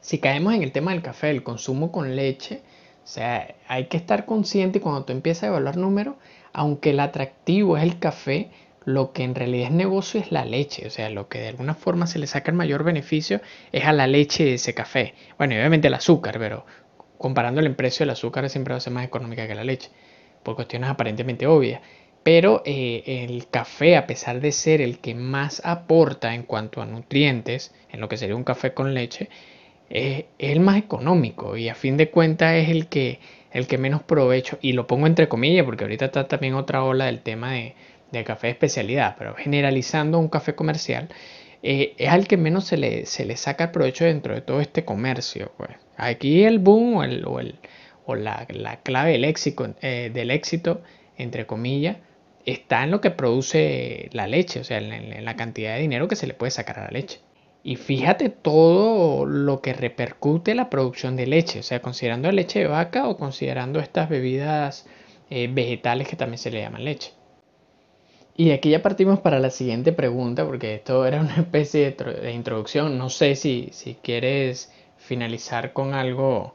[0.00, 2.62] Si caemos en el tema del café, el consumo con leche,
[3.04, 6.14] o sea, hay que estar consciente cuando tú empiezas a evaluar números,
[6.52, 8.50] aunque el atractivo es el café,
[8.84, 11.74] lo que en realidad es negocio es la leche, o sea, lo que de alguna
[11.74, 13.40] forma se le saca el mayor beneficio
[13.72, 15.14] es a la leche de ese café.
[15.36, 16.64] Bueno, y obviamente el azúcar, pero
[17.18, 19.90] comparando el precio del azúcar siempre va a ser más económica que la leche,
[20.42, 21.82] por cuestiones aparentemente obvias.
[22.22, 26.86] Pero eh, el café, a pesar de ser el que más aporta en cuanto a
[26.86, 29.30] nutrientes, en lo que sería un café con leche,
[29.90, 33.18] es el más económico y a fin de cuentas es el que,
[33.52, 37.06] el que menos provecho, y lo pongo entre comillas porque ahorita está también otra ola
[37.06, 37.74] del tema de,
[38.24, 41.08] café de especialidad, pero generalizando un café comercial,
[41.62, 44.60] eh, es al que menos se le, se le saca el provecho dentro de todo
[44.60, 45.52] este comercio.
[45.56, 45.70] Pues.
[45.96, 47.40] Aquí el boom o, el, o,
[48.06, 48.46] o la,
[48.82, 50.82] clave del éxito, eh, del éxito,
[51.18, 51.96] entre comillas,
[52.46, 56.16] está en lo que produce la leche, o sea, en, la cantidad de dinero que
[56.16, 57.20] se le puede sacar a la leche.
[57.62, 62.60] Y fíjate todo lo que repercute la producción de leche, o sea, considerando la leche
[62.60, 64.86] de vaca o considerando estas bebidas
[65.28, 67.12] eh, vegetales que también se le llaman leche.
[68.36, 72.96] Y aquí ya partimos para la siguiente pregunta, porque esto era una especie de, introducción.
[72.96, 76.54] No sé si, si quieres finalizar con algo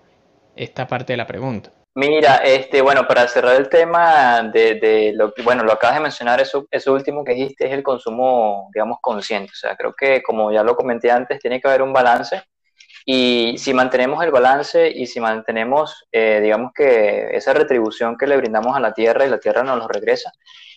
[0.55, 1.71] esta parte de la pregunta.
[1.97, 6.41] Mira, este, bueno, para cerrar el tema de, lo que, bueno, lo acabas de mencionar,
[6.41, 9.51] eso, eso último que dijiste es el consumo, digamos, consciente.
[9.53, 12.43] O sea, creo que como ya lo comenté antes, tiene que haber un balance.
[13.07, 18.35] Y si mantenemos el balance y si mantenemos, eh, digamos que esa retribución que le
[18.35, 20.31] brindamos a la tierra y la tierra nos lo regresa,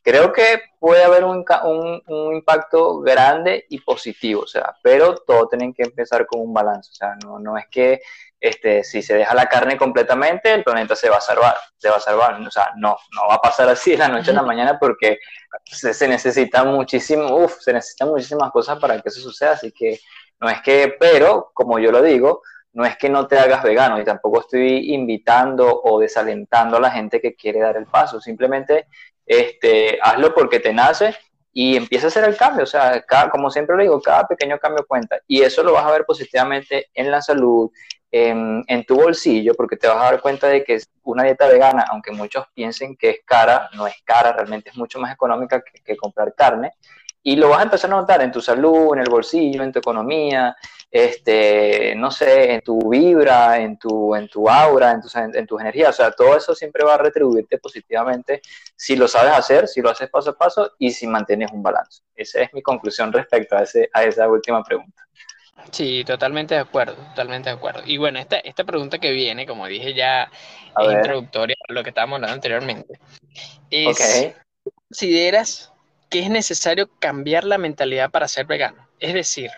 [0.05, 4.43] creo que puede haber un, un, un impacto grande y positivo.
[4.43, 6.91] O sea, pero todo tiene que empezar con un balance.
[6.93, 8.01] O sea, no, no es que
[8.41, 11.97] este, si se deja la carne completamente, el planeta se va a salvar, se va
[11.97, 12.41] a salvar.
[12.41, 15.19] O sea, no, no va a pasar así de la noche a la mañana porque
[15.65, 19.99] se, se necesita muchísimo, uf, se necesitan muchísimas cosas para que eso suceda, así que
[20.41, 24.01] no es que, pero como yo lo digo, no es que no te hagas vegano
[24.01, 28.87] y tampoco estoy invitando o desalentando a la gente que quiere dar el paso, simplemente
[29.27, 31.17] este, hazlo porque te nace
[31.53, 34.87] y empieza a hacer el cambio, o sea, como siempre lo digo, cada pequeño cambio
[34.87, 35.19] cuenta.
[35.27, 37.71] Y eso lo vas a ver positivamente en la salud,
[38.13, 42.13] en, tu bolsillo, porque te vas a dar cuenta de que una dieta vegana, aunque
[42.13, 46.33] muchos piensen que es cara, no es cara, realmente es mucho más económica que comprar
[46.35, 46.75] carne
[47.23, 49.81] y lo vas a empezar a notar en tu salud, en el bolsillo, en tu
[49.81, 50.57] economía,
[50.91, 55.61] este, no sé, en tu vibra, en tu, en tu aura, en, tu, en tus
[55.61, 55.91] energías.
[55.91, 58.41] O sea, todo eso siempre va a retribuirte positivamente
[58.75, 62.03] si lo sabes hacer, si lo haces paso a paso y si mantienes un balance.
[62.15, 65.03] Esa es mi conclusión respecto a, ese, a esa última pregunta.
[65.71, 67.83] Sí, totalmente de acuerdo, totalmente de acuerdo.
[67.85, 70.31] Y bueno, esta, esta pregunta que viene, como dije ya,
[70.81, 72.99] es introductoria a lo que estábamos hablando anteriormente.
[73.69, 74.35] Es,
[74.89, 75.73] ¿Consideras
[76.09, 78.89] que es necesario cambiar la mentalidad para ser vegano?
[78.99, 79.51] Es decir,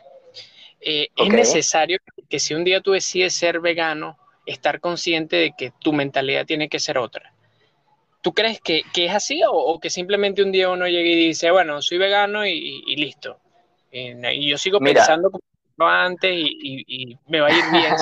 [0.81, 5.73] eh, es necesario que si un día tú decides ser vegano, estar consciente de que
[5.79, 7.33] tu mentalidad tiene que ser otra.
[8.23, 11.81] ¿Tú crees que, es así o, que simplemente un día uno llega y dice, bueno,
[11.81, 13.39] soy vegano y, listo?
[13.93, 17.95] y yo sigo pensando como antes y, y, me va a ir bien.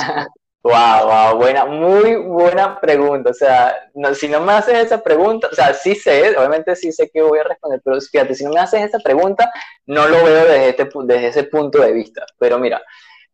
[0.63, 3.31] Wow, wow, buena, muy buena pregunta.
[3.31, 3.75] O sea,
[4.15, 7.39] si no me haces esa pregunta, o sea, sí sé, obviamente sí sé que voy
[7.39, 9.51] a responder, pero fíjate, si no me haces esa pregunta,
[9.87, 12.27] no lo veo desde, este, desde ese punto de vista.
[12.39, 12.83] Pero mira,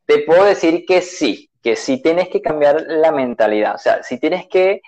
[0.07, 3.75] te puedo decir que sí, que sí tienes que cambiar la mentalidad.
[3.75, 4.83] O sea, sí tienes que,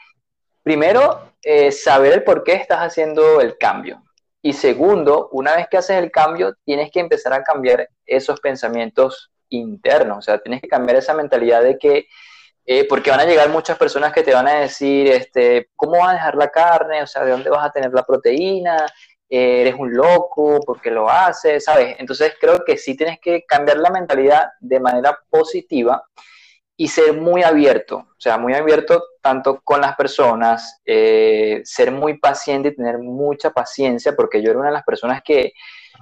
[0.63, 4.03] primero, eh, saber el por qué estás haciendo el cambio.
[4.43, 9.33] Y segundo, una vez que haces el cambio, tienes que empezar a cambiar esos pensamientos
[9.51, 10.19] internos.
[10.19, 12.07] O sea, tienes que cambiar esa mentalidad de que
[12.69, 16.11] eh, porque van a llegar muchas personas que te van a decir, este, ¿cómo vas
[16.11, 17.03] a dejar la carne?
[17.03, 18.87] O sea, ¿de dónde vas a tener la proteína?
[19.29, 20.61] ¿Eres un loco?
[20.67, 21.65] ¿Por qué lo haces?
[21.65, 21.95] ¿Sabes?
[22.01, 26.03] Entonces creo que sí tienes que cambiar la mentalidad de manera positiva
[26.77, 32.19] y ser muy abierto, o sea, muy abierto tanto con las personas, eh, ser muy
[32.19, 35.55] paciente y tener mucha paciencia, porque yo era una de las personas que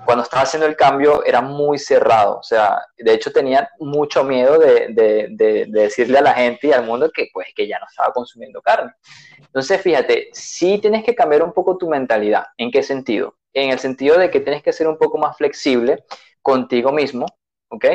[0.04, 4.58] cuando estaba haciendo el cambio era muy cerrado, o sea, de hecho tenía mucho miedo
[4.58, 4.88] de,
[5.30, 8.60] de, decirle a la gente y al mundo que pues que ya no estaba consumiendo
[8.60, 8.92] carne.
[9.38, 12.46] Entonces, fíjate, sí tienes que cambiar un poco tu mentalidad.
[12.56, 13.36] ¿En qué sentido?
[13.52, 16.04] En el sentido de que tienes que ser un poco más flexible
[16.42, 17.26] contigo mismo,
[17.68, 17.86] ¿ok?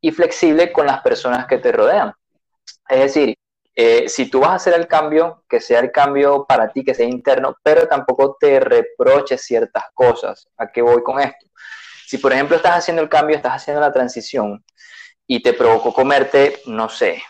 [0.00, 2.12] Y flexible con las personas que te rodean.
[2.88, 3.34] Es decir,
[3.74, 6.94] eh, si tú vas a hacer el cambio, que sea el cambio para ti, que
[6.94, 10.48] sea interno, pero tampoco te reproches ciertas cosas.
[10.58, 11.46] ¿A qué voy con esto?
[12.06, 14.62] Si, por ejemplo, estás haciendo el cambio, estás haciendo la transición
[15.26, 17.22] y te provocó comerte, no sé,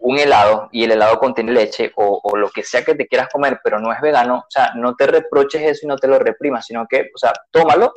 [0.00, 3.60] un helado y el helado contiene leche o, lo que sea que te quieras comer,
[3.62, 6.66] pero no es vegano, o sea, no te reproches eso y no te lo reprimas,
[6.66, 7.92] sino que, o sea, tómalo,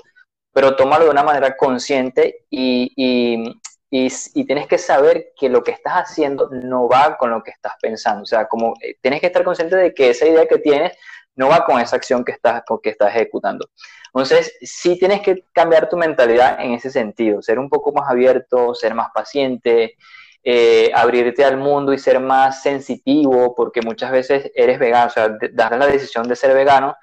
[0.53, 5.93] pero tómalo de una manera consciente y, y, tienes que saber que lo que estás
[5.93, 8.23] haciendo no va con lo que estás pensando.
[8.23, 10.93] O sea, como eh, tienes que estar consciente de que esa idea que tienes
[11.36, 13.69] no va con esa acción que estás, que estás ejecutando.
[14.08, 18.73] Entonces, sí tienes que cambiar tu mentalidad en ese sentido, ser un poco más abierto,
[18.73, 19.95] ser más paciente,
[20.43, 25.38] eh, abrirte al mundo y ser más sensitivo, porque muchas veces eres vegano, o sea,
[25.52, 26.97] dar la decisión de ser vegano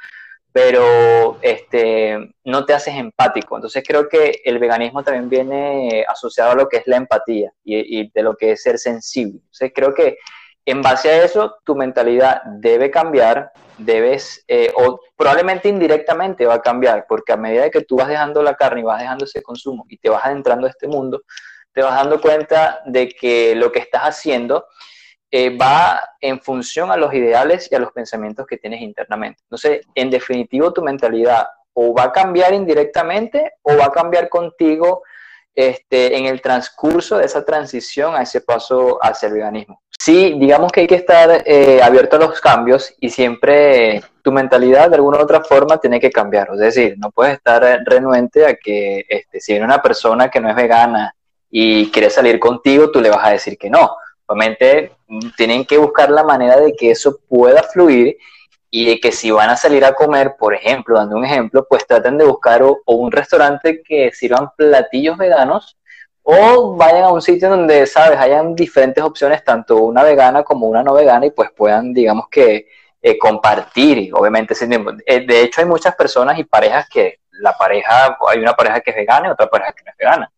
[0.55, 3.57] pero este, no te haces empático.
[3.57, 8.09] Entonces creo que el veganismo también viene asociado a lo que es la empatía y,
[8.13, 9.41] de lo que es ser sensible.
[9.41, 10.17] Entonces creo que
[10.65, 16.63] en base a eso tu mentalidad debe cambiar, debes, eh, o probablemente indirectamente va a
[16.63, 19.85] cambiar, porque a medida que tú vas dejando la carne y vas dejando ese consumo
[19.89, 21.23] y te vas adentrando a este mundo,
[21.73, 24.67] te vas dando cuenta de que lo que estás haciendo
[25.61, 29.41] va en función a los ideales y a los pensamientos que tienes internamente.
[29.43, 35.03] Entonces, en definitivo, tu mentalidad o va a cambiar indirectamente o va a cambiar contigo
[35.55, 39.81] este, en el transcurso de esa transición a ese paso hacia el veganismo.
[39.99, 44.89] Sí, digamos que hay que estar eh, abierto a los cambios y siempre tu mentalidad
[44.91, 46.49] de alguna u otra forma tiene que cambiar.
[46.55, 50.49] Es decir, no puedes estar renuente a que este, si viene una persona que no
[50.49, 51.15] es vegana
[51.51, 53.97] y quiere salir contigo, tú le vas a decir que no.
[54.27, 54.93] Obviamente
[55.37, 58.17] tienen que buscar la manera de que eso pueda fluir
[58.71, 61.87] y de que si van a salir a comer, por ejemplo, dando un ejemplo, pues
[61.87, 65.79] traten de buscar o, un restaurante que sirvan platillos veganos
[66.23, 70.83] o vayan a un sitio donde, sabes, hayan diferentes opciones, tanto una vegana como una
[70.83, 72.67] no vegana, y pues puedan, digamos que,
[73.01, 74.55] eh, compartir, obviamente,
[75.07, 78.91] eh, de hecho hay muchas personas y parejas que la pareja, hay una pareja que
[78.91, 80.33] es vegana y otra pareja que no es vegana.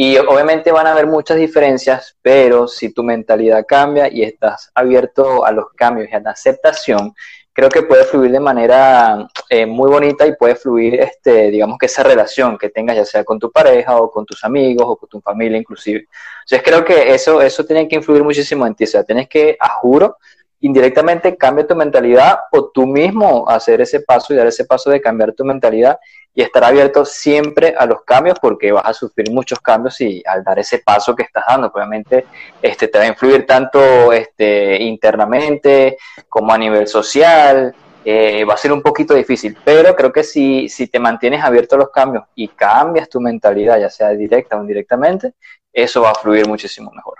[0.00, 5.44] Y obviamente van a haber muchas diferencias, pero si tu mentalidad cambia y estás abierto
[5.44, 7.12] a los cambios y a la aceptación,
[7.52, 11.86] creo que puede fluir de manera eh, muy bonita y puede fluir, este, digamos que
[11.86, 15.08] esa relación que tengas, ya sea con tu pareja o con tus amigos o con
[15.08, 16.06] tu familia inclusive.
[16.44, 19.56] Entonces creo que eso, eso tiene que influir muchísimo en ti, o sea, tienes que,
[19.58, 20.18] a juro,
[20.60, 25.00] indirectamente cambia tu mentalidad o tú mismo hacer ese paso y dar ese paso de
[25.00, 25.98] cambiar tu mentalidad
[26.34, 30.44] y estar abierto siempre a los cambios porque vas a sufrir muchos cambios y al
[30.44, 32.26] dar ese paso que estás dando, obviamente
[32.62, 35.98] este, te va a influir tanto este, internamente
[36.28, 37.74] como a nivel social,
[38.04, 41.74] eh, va a ser un poquito difícil, pero creo que si, si te mantienes abierto
[41.74, 45.34] a los cambios y cambias tu mentalidad, ya sea directa o indirectamente,
[45.72, 47.18] eso va a fluir muchísimo mejor.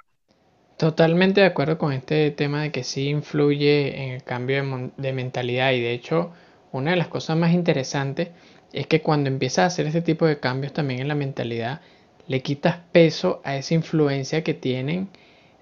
[0.79, 5.73] Totalmente de acuerdo con este tema de que sí influye en el cambio de, mentalidad
[5.73, 6.31] y de hecho
[6.71, 8.29] una de las cosas más interesantes
[8.73, 11.81] es que cuando empiezas a hacer este tipo de cambios también en la mentalidad
[12.27, 15.09] le quitas peso a esa influencia que tienen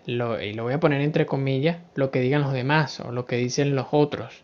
[0.07, 3.27] lo, y lo voy a poner entre comillas lo que digan los demás o lo
[3.27, 4.43] que dicen los otros.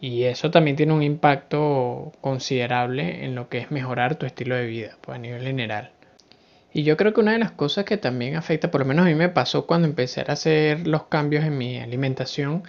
[0.00, 4.66] Y eso también tiene un impacto considerable en lo que es mejorar tu estilo de
[4.66, 5.92] vida pues a nivel general.
[6.72, 9.08] Y yo creo que una de las cosas que también afecta, por lo menos a
[9.08, 12.62] mí me pasó cuando empecé a hacer los cambios en mi alimentación,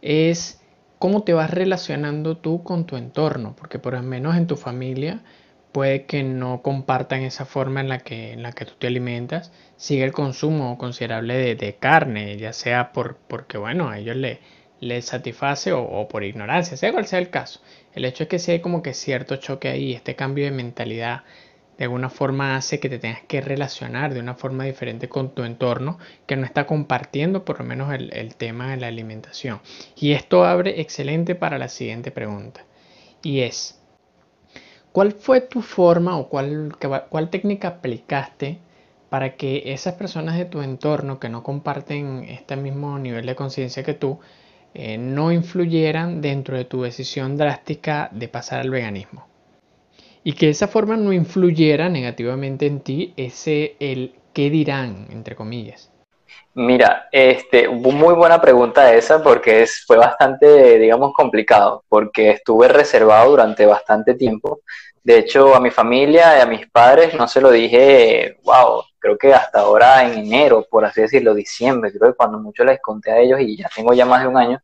[0.00, 0.61] es
[1.02, 5.24] cómo te vas relacionando tú con tu entorno, porque por lo menos en tu familia
[5.72, 9.50] puede que no compartan esa forma en la que, en la que tú te alimentas,
[9.76, 14.38] sigue el consumo considerable de, carne, ya sea por, porque bueno, a ellos les
[14.78, 17.60] le satisface o, o, por ignorancia, sea cual sea el caso.
[17.94, 21.24] El hecho es que si hay como que cierto choque ahí, este cambio de mentalidad
[21.82, 25.42] de alguna forma hace que te tengas que relacionar de una forma diferente con tu
[25.42, 29.60] entorno que no está compartiendo por lo menos el, tema de la alimentación.
[29.96, 32.64] Y esto abre excelente para la siguiente pregunta.
[33.20, 33.82] Y es,
[34.92, 36.72] ¿cuál fue tu forma o cuál,
[37.08, 38.60] cuál técnica aplicaste
[39.08, 43.82] para que esas personas de tu entorno que no comparten este mismo nivel de conciencia
[43.82, 44.20] que tú,
[44.74, 49.31] eh, no influyeran dentro de tu decisión drástica de pasar al veganismo?
[50.24, 55.90] Y que esa forma no influyera negativamente en ti ese el qué dirán, entre comillas.
[56.54, 63.30] Mira, este, muy buena pregunta esa porque es, fue bastante, digamos, complicado, porque estuve reservado
[63.30, 64.60] durante bastante tiempo.
[65.02, 69.18] De hecho, a mi familia y a mis padres no se lo dije, wow, creo
[69.18, 73.10] que hasta ahora en enero, por así decirlo, diciembre, creo que cuando mucho les conté
[73.10, 74.60] a ellos y ya tengo ya más de un año.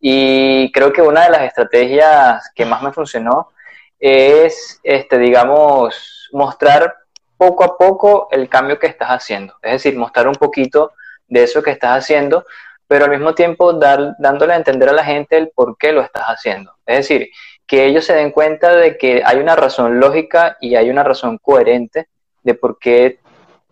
[0.00, 3.50] Y creo que una de las estrategias que más me funcionó
[3.98, 6.94] es, este, digamos, mostrar
[7.36, 9.54] poco a poco el cambio que estás haciendo.
[9.62, 10.92] Es decir, mostrar un poquito
[11.28, 12.44] de eso que estás haciendo,
[12.86, 16.00] pero al mismo tiempo dar, dándole a entender a la gente el por qué lo
[16.00, 16.72] estás haciendo.
[16.86, 17.30] Es decir,
[17.66, 21.38] que ellos se den cuenta de que hay una razón lógica y hay una razón
[21.38, 22.08] coherente
[22.42, 23.20] de por qué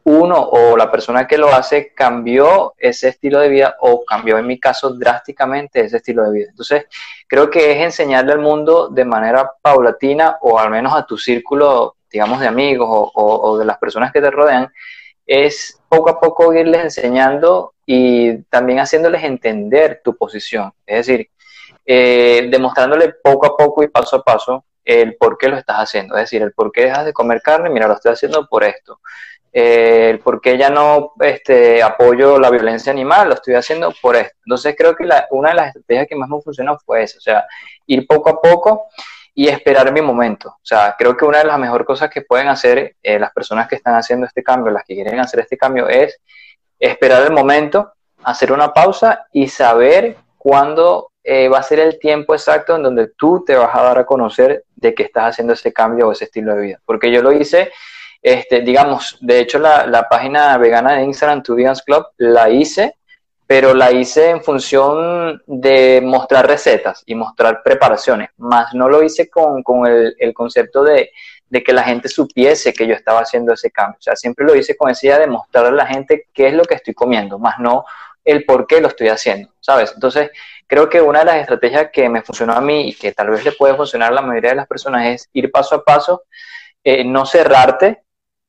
[0.07, 4.46] uno o la persona que lo hace cambió ese estilo de vida o cambió en
[4.46, 6.46] mi caso drásticamente ese estilo de vida.
[6.50, 6.86] Entonces,
[7.26, 11.96] creo que es enseñarle al mundo de manera paulatina o al menos a tu círculo,
[12.09, 14.72] digamos, de amigos o, de las personas que te rodean,
[15.26, 20.72] es poco a poco irles enseñando y también haciéndoles entender tu posición.
[20.86, 21.30] Es decir,
[21.84, 26.14] eh, demostrándole poco a poco y paso a paso el por qué lo estás haciendo.
[26.14, 29.00] Es decir, el por qué dejas de comer carne, mira, lo estoy haciendo por esto
[29.59, 34.36] eh, por qué ya no este, apoyo la violencia animal, lo estoy haciendo por esto.
[34.44, 37.46] Entonces creo que una de las estrategias que más me funcionó fue eso, o sea,
[37.86, 38.88] ir poco a poco
[39.34, 40.50] y esperar mi momento.
[40.50, 43.66] O sea, creo que una de las mejores cosas que pueden hacer eh, las personas
[43.66, 46.20] que están haciendo este cambio, las que quieren hacer este cambio, es
[46.78, 47.94] esperar el momento,
[48.24, 53.09] hacer una pausa y saber cuándo eh, va a ser el tiempo exacto en donde
[53.16, 56.26] tú te vas a dar a conocer de que estás haciendo ese cambio o ese
[56.26, 56.80] estilo de vida.
[56.84, 57.72] Porque yo lo hice
[58.22, 62.96] este, digamos, de hecho la, página vegana de Instagram, Tu Vegans Club, la hice,
[63.46, 69.30] pero la hice en función de mostrar recetas y mostrar preparaciones, más no lo hice
[69.30, 71.12] con, el, concepto de,
[71.64, 73.98] que la gente supiese que yo estaba haciendo ese cambio.
[73.98, 76.54] O sea, siempre lo hice con esa idea de mostrarle a la gente qué es
[76.54, 77.84] lo que estoy comiendo, más no
[78.26, 79.92] el por qué lo estoy haciendo, ¿sabes?
[79.94, 80.30] Entonces,
[80.66, 83.44] creo que una de las estrategias que me funcionó a mí y que tal vez
[83.44, 86.24] le puede funcionar a la mayoría de las personas es ir paso a paso,
[86.82, 88.02] eh, no cerrarte,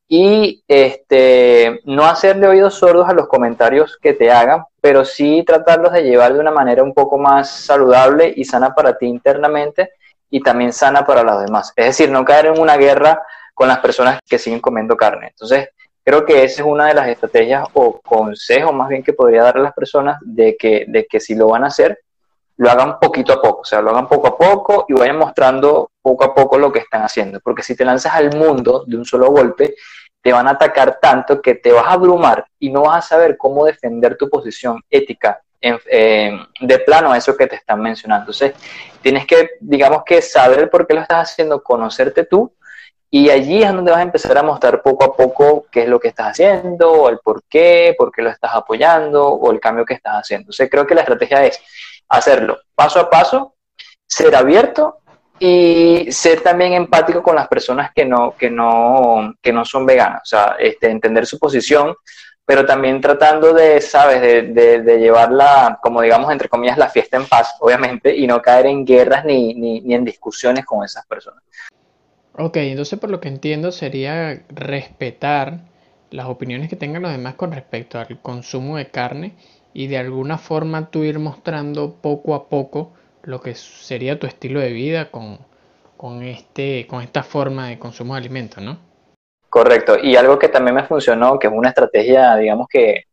[0.07, 5.91] y este, no hacerle oídos sordos a los comentarios que te hagan, pero sí tratarlos
[5.91, 9.91] de llevar de una manera un poco más saludable y sana para ti internamente
[10.29, 11.73] y también sana para los demás.
[11.75, 13.21] Es decir, no caer en una guerra
[13.53, 15.27] con las personas que siguen comiendo carne.
[15.29, 15.69] Entonces,
[16.03, 19.57] creo que esa es una de las estrategias o consejos más bien que podría dar
[19.57, 21.99] a las personas de que, de que si lo van a hacer,
[22.57, 25.91] lo hagan poquito a poco, o sea, lo hagan poco a poco y vayan mostrando
[26.01, 29.05] poco a poco lo que están haciendo, porque si te lanzas al mundo de un
[29.05, 29.75] solo golpe,
[30.21, 33.37] te van a atacar tanto que te vas a abrumar y no vas a saber
[33.37, 38.23] cómo defender tu posición ética de plano a eso que te están mencionando.
[38.23, 38.53] Entonces,
[39.01, 42.53] tienes que, digamos que saber por qué lo estás haciendo, conocerte tú,
[43.09, 45.99] y allí es donde vas a empezar a mostrar poco a poco qué es lo
[45.99, 49.85] que estás haciendo, o el por qué, por qué lo estás apoyando, o el cambio
[49.85, 50.43] que estás haciendo.
[50.43, 51.59] Entonces, creo que la estrategia es
[52.09, 53.55] hacerlo paso a paso,
[54.05, 54.99] ser abierto
[55.39, 60.21] y ser también empático con las personas que no, que no, que no son veganas,
[60.23, 61.95] o sea, este, entender su posición,
[62.45, 67.25] pero también tratando de, ¿sabes?, de, de, llevarla, como digamos, entre comillas, la fiesta en
[67.25, 71.43] paz, obviamente, y no caer en guerras ni, ni, ni en discusiones con esas personas.
[72.33, 75.59] Ok, entonces por lo que entiendo sería respetar
[76.09, 79.35] las opiniones que tengan los demás con respecto al consumo de carne
[79.77, 84.59] y de alguna forma tú ir mostrando poco a poco lo que sería tu estilo
[84.59, 85.37] de vida con,
[85.95, 88.79] con, este, con esta forma de consumo de alimentos, ¿no?
[89.47, 93.03] Correcto, y algo que también me funcionó, que es una estrategia, digamos que,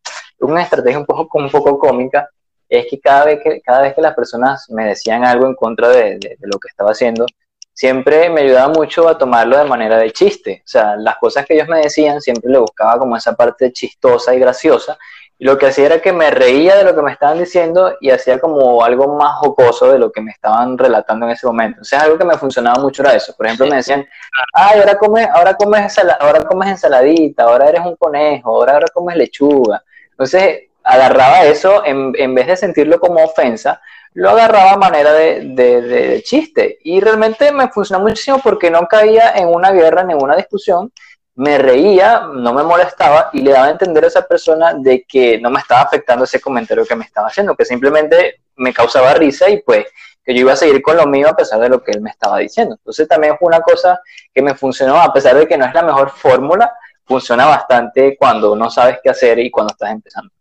[0.41, 2.31] una estrategia un poco, un poco cómica,
[2.67, 5.89] es que cada vez que, cada vez que las personas me decían algo en contra
[5.91, 7.27] de, de, lo que estaba haciendo,
[7.75, 10.63] siempre me ayudaba mucho a tomarlo de manera de chiste.
[10.65, 14.35] O sea, las cosas que ellos me decían siempre le buscaba como esa parte chistosa
[14.35, 14.97] y graciosa
[15.39, 18.39] lo que hacía era que me reía de lo que me estaban diciendo y hacía
[18.39, 21.79] como algo más jocoso de lo que me estaban relatando en ese momento.
[21.79, 23.35] Entonces, algo que me funcionaba mucho era eso.
[23.37, 24.07] Por ejemplo, me decían,
[24.53, 29.17] ay, ahora comes, ahora comes, ahora comes ensaladita, ahora eres un conejo, ahora, ahora comes
[29.17, 29.83] lechuga.
[30.11, 33.81] Entonces, agarraba eso, en, en vez de sentirlo como ofensa,
[34.13, 36.79] lo agarraba a manera de, de, de, chiste.
[36.85, 40.93] Y realmente me funcionó muchísimo porque no caía en una guerra, en ninguna discusión,
[41.37, 45.39] me reía, no me molestaba y le daba a entender a esa persona de que
[45.39, 49.51] no me estaba afectando ese comentario que me estaba haciendo, que simplemente me causaba risa
[49.51, 49.87] y pues
[50.25, 52.11] que yo iba a seguir con lo mío a pesar de lo que él me
[52.11, 52.77] estaba diciendo.
[52.77, 54.01] Entonces también fue una cosa
[54.33, 56.73] que me funcionó, a pesar de que no es la mejor fórmula,
[57.05, 60.33] funciona bastante cuando no sabes qué hacer y cuando estás empezando.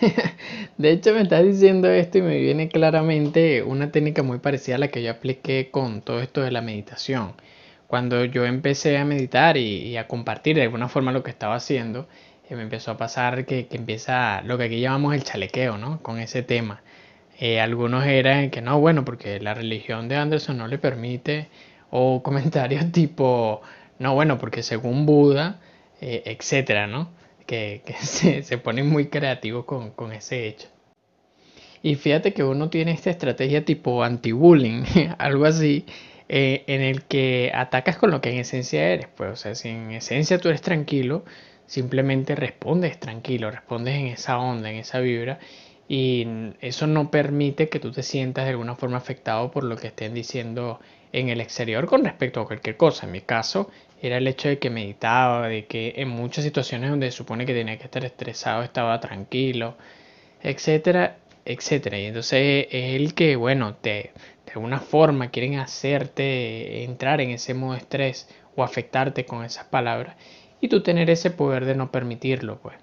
[0.78, 4.78] De hecho, me estás diciendo esto y me viene claramente una técnica muy parecida a
[4.78, 7.34] la que yo apliqué con todo esto de la meditación
[7.90, 12.06] cuando yo empecé a meditar y, a compartir de alguna forma lo que estaba haciendo,
[12.48, 16.00] eh, me empezó a pasar que, empieza lo que aquí llamamos el chalequeo, ¿no?
[16.00, 16.82] Con ese tema.
[17.40, 21.48] Eh, algunos eran que no, bueno, porque la religión de Anderson no le permite,
[21.90, 23.60] o comentarios tipo,
[23.98, 25.58] no, bueno, porque según Buda,
[26.00, 27.10] eh, etcétera, ¿no?
[27.44, 30.68] Que, se, se, ponen muy creativos con, con ese hecho.
[31.82, 34.84] Y fíjate que uno tiene esta estrategia tipo anti-bullying,
[35.18, 35.86] algo así,
[36.32, 39.08] eh, en el que atacas con lo que en esencia eres.
[39.16, 41.24] Pues, o sea, si en esencia tú eres tranquilo,
[41.66, 45.40] simplemente respondes tranquilo, respondes en esa onda, en esa vibra,
[45.88, 46.28] y
[46.60, 50.14] eso no permite que tú te sientas de alguna forma afectado por lo que estén
[50.14, 50.78] diciendo
[51.12, 53.06] en el exterior con respecto a cualquier cosa.
[53.06, 53.68] En mi caso
[54.00, 57.54] era el hecho de que meditaba, de que en muchas situaciones donde se supone que
[57.54, 59.76] tenía que estar estresado estaba tranquilo,
[60.42, 61.98] etcétera, etcétera.
[61.98, 64.12] Y entonces es el que, bueno, te,
[64.50, 70.16] de alguna forma quieren hacerte entrar en ese modo estrés o afectarte con esas palabras
[70.60, 72.76] y tú tener ese poder de no permitirlo, pues.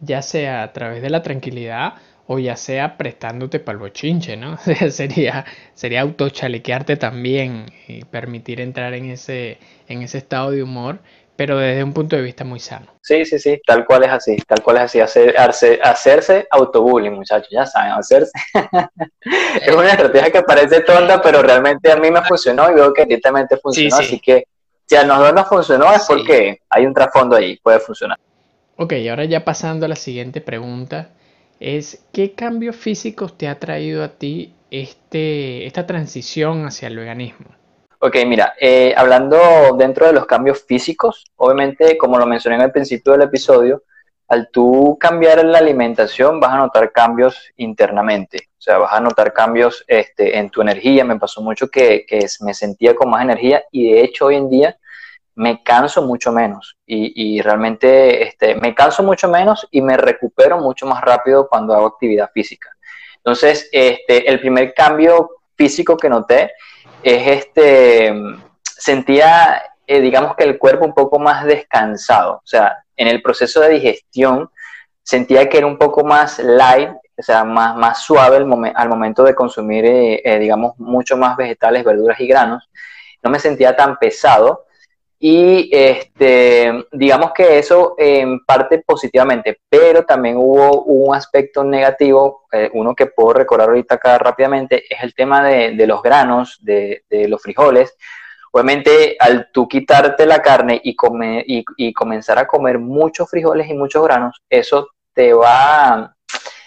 [0.00, 1.94] Ya sea a través de la tranquilidad
[2.28, 4.56] o ya sea prestándote para el bochinche, ¿no?
[4.90, 5.44] sería,
[5.74, 11.00] sería autochalequearte también y permitir entrar en ese, en ese estado de humor
[11.42, 12.86] pero desde un punto de vista muy sano.
[13.00, 15.34] Sí, sí, sí, tal cual es así, tal cual es así, Hacer,
[15.82, 18.30] hacerse autobullying, muchachos, ya saben, hacerse.
[19.60, 23.06] es una estrategia que parece tonta, pero realmente a mí me funcionó y veo que
[23.06, 24.46] directamente funcionó, así que
[24.86, 28.20] si a nosotros nos funcionó es porque hay un trasfondo ahí, puede funcionar.
[28.76, 31.10] Ok, ahora ya pasando a la siguiente pregunta,
[31.58, 37.61] es ¿qué cambios físicos te ha traído a ti este, esta transición hacia el veganismo?
[38.04, 42.72] Ok, mira, eh, hablando dentro de los cambios físicos, obviamente, como lo mencioné en el
[42.72, 43.84] principio del episodio,
[44.26, 49.32] al tú cambiar la alimentación vas a notar cambios internamente, o sea, vas a notar
[49.32, 51.04] cambios este, en tu energía.
[51.04, 52.04] Me pasó mucho que,
[52.40, 54.76] me sentía con más energía y de hecho hoy en día
[55.36, 60.58] me canso mucho menos y, y realmente este, me canso mucho menos y me recupero
[60.58, 62.68] mucho más rápido cuando hago actividad física.
[63.18, 66.50] Entonces, este, el primer cambio físico que noté
[67.02, 68.12] es este,
[68.62, 73.60] sentía, eh, digamos que el cuerpo un poco más descansado, o sea, en el proceso
[73.60, 74.50] de digestión
[75.02, 79.34] sentía que era un poco más light, o sea, más, más suave al momento de
[79.34, 82.68] consumir, eh, eh, digamos, mucho más vegetales, verduras y granos.
[83.22, 84.66] No me sentía tan pesado
[85.24, 92.68] y este, digamos que eso en parte positivamente, pero también hubo un aspecto negativo, eh,
[92.74, 97.04] uno que puedo recordar ahorita acá rápidamente, es el tema de, de los granos, de,
[97.08, 97.96] de, los frijoles.
[98.50, 103.70] Obviamente, al tú quitarte la carne y, comer, y, y, comenzar a comer muchos frijoles
[103.70, 106.16] y muchos granos, eso te va,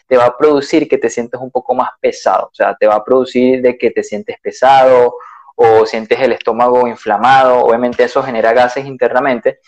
[0.08, 2.96] te va a producir que te sientes un poco más pesado, o sea, te va
[2.96, 5.16] a producir de que te sientes pesado
[5.56, 9.60] o sientes el estómago inflamado, obviamente eso genera gases internamente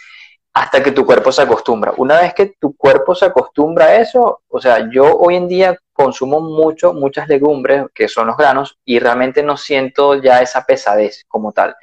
[0.57, 1.93] hasta que tu cuerpo se acostumbra.
[1.97, 5.77] Una vez que tu cuerpo se acostumbra a eso, o sea, yo hoy en día
[5.93, 11.25] consumo mucho, muchas legumbres, que son los granos, y realmente no siento ya esa pesadez
[11.27, 11.75] como tal.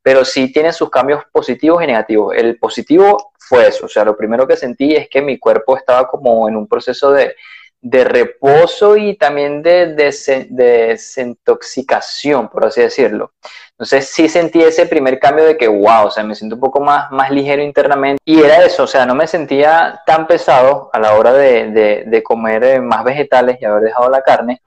[0.00, 2.34] Pero sí tiene sus cambios positivos y negativos.
[2.34, 6.08] El positivo fue eso, o sea, lo primero que sentí es que mi cuerpo estaba
[6.08, 7.36] como en un proceso de,
[7.84, 13.32] de reposo y también de, de, desintoxicación, por así decirlo.
[13.72, 16.80] Entonces sí sentí ese primer cambio de que, wow, o sea, me siento un poco
[16.80, 18.22] más, más ligero internamente.
[18.24, 22.64] Y era eso, o sea, no me sentía tan pesado a la hora de, comer
[22.64, 24.62] eh, más vegetales y haber dejado la carne.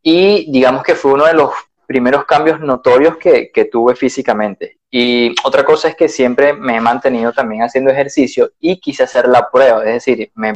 [0.00, 1.50] Y digamos que fue uno de los
[1.84, 4.78] primeros cambios notorios que, tuve físicamente.
[4.94, 9.26] Y otra cosa es que siempre me he mantenido también haciendo ejercicio y quise hacer
[9.26, 10.52] la prueba, es decir, me,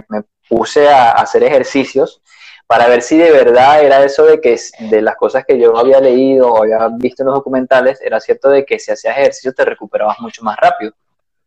[0.47, 2.21] puse a hacer ejercicios
[2.67, 6.01] para ver si de verdad era eso de que de las cosas que yo había
[6.01, 9.65] leído o había visto en los documentales, era cierto de que si hacías ejercicio te
[9.65, 10.93] recuperabas mucho más rápido.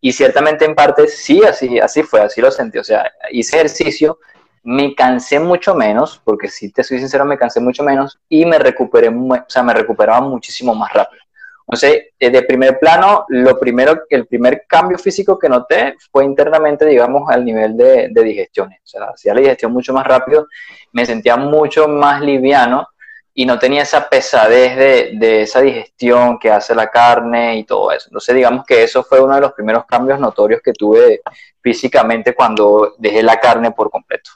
[0.01, 2.79] Y ciertamente en parte sí, así, así fue, así lo sentí.
[2.79, 4.17] O sea, hice ejercicio,
[4.63, 8.57] me cansé mucho menos, porque si te soy sincero, me cansé mucho menos y me
[8.57, 11.18] recuperé, o sea, me recuperaba muchísimo más rápido.
[11.69, 16.83] Entonces, eh, de primer plano, lo primero, el primer cambio físico que noté fue internamente,
[16.83, 18.79] digamos, al nivel de, de digestiones.
[18.83, 20.47] O sea, hacía la digestión mucho más rápido,
[20.93, 22.87] me sentía mucho más liviano
[23.35, 24.75] y no tenía esa pesadez
[25.17, 28.07] de, esa digestión que hace la carne y todo eso.
[28.09, 31.21] Entonces, digamos que eso fue uno de los primeros cambios notorios que tuve
[31.61, 34.31] físicamente cuando dejé la carne por completo.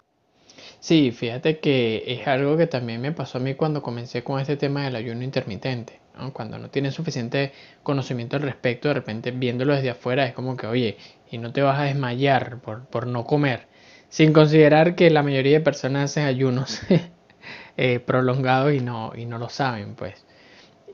[0.79, 4.55] Sí, fíjate que es algo que también me pasó a mí cuando comencé con este
[4.55, 6.02] tema del ayuno intermitente.
[6.33, 7.51] Cuando no tienes suficiente
[7.81, 10.97] conocimiento al respecto, de repente viéndolo desde afuera es como que, oye,
[11.31, 13.67] y no te vas a desmayar por, por no comer,
[14.09, 16.81] sin considerar que la mayoría de personas hacen ayunos
[17.77, 20.23] eh, prolongados y no, y no lo saben, pues.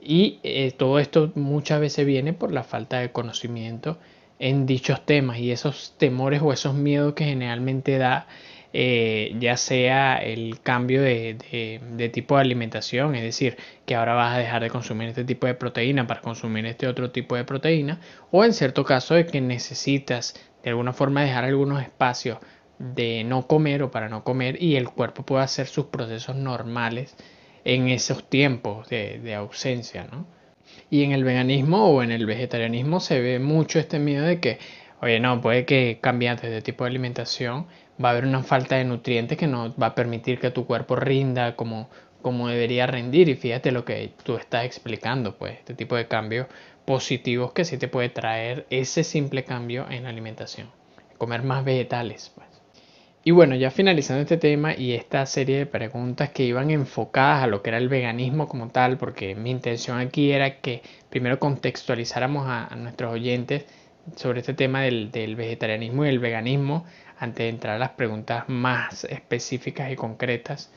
[0.01, 3.97] Y eh, todo esto muchas veces viene por la falta de conocimiento
[4.39, 8.27] en dichos temas y esos temores o esos miedos que generalmente da
[8.71, 14.37] eh, ya sea el cambio de, tipo de alimentación, es decir, que ahora vas a
[14.37, 17.99] dejar de consumir este tipo de proteína para consumir este otro tipo de proteína,
[18.31, 22.37] o en cierto caso de que necesitas de alguna forma dejar algunos espacios
[22.77, 27.15] de no comer o para no comer y el cuerpo pueda hacer sus procesos normales
[27.65, 30.27] en esos tiempos de, de ausencia, ¿no?
[30.91, 34.59] Y en el veganismo o en el vegetarianismo se ve mucho este miedo de que,
[35.01, 37.67] oye, no, puede que cambiantes de tipo de alimentación
[38.03, 40.95] va a haber una falta de nutrientes que no va a permitir que tu cuerpo
[40.95, 41.89] rinda como,
[42.21, 43.29] como debería rendir.
[43.29, 46.47] Y fíjate lo que tú estás explicando, pues, este tipo de cambios
[46.85, 50.69] positivos que sí te puede traer ese simple cambio en la alimentación.
[51.17, 52.49] Comer más vegetales, pues.
[53.21, 57.47] Y bueno, ya finalizando este tema y esta serie de preguntas que iban enfocadas a
[57.47, 62.45] lo que era el veganismo como tal, porque mi intención aquí era que primero contextualizáramos
[62.47, 63.65] a, nuestros oyentes
[64.15, 66.85] sobre este tema del, del, vegetarianismo y el veganismo
[67.19, 70.71] antes de entrar a las preguntas más específicas y concretas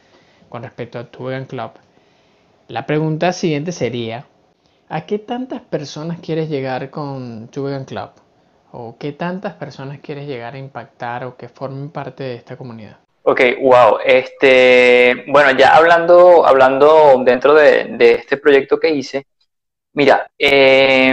[0.48, 1.70] con respecto a tu Vegan Club,
[2.68, 4.26] la pregunta siguiente sería,
[4.88, 8.10] ¿a qué tantas personas quieres llegar con tu Vegan Club?
[8.72, 12.96] ¿O qué tantas personas quieres llegar a impactar o que formen parte de esta comunidad?
[13.24, 13.98] Ok, wow.
[14.04, 19.26] Este, bueno, ya hablando, hablando dentro de, este proyecto que hice,
[19.92, 21.12] mira, eh,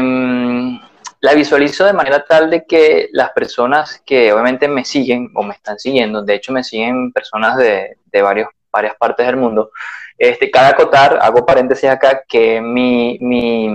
[1.22, 5.54] la visualizo de manera tal de que las personas que obviamente me siguen o me
[5.54, 9.72] están siguiendo, de hecho me siguen personas de, de varios, varias partes del mundo,
[10.18, 13.70] este, cada acotar, hago paréntesis acá, que mi, mi,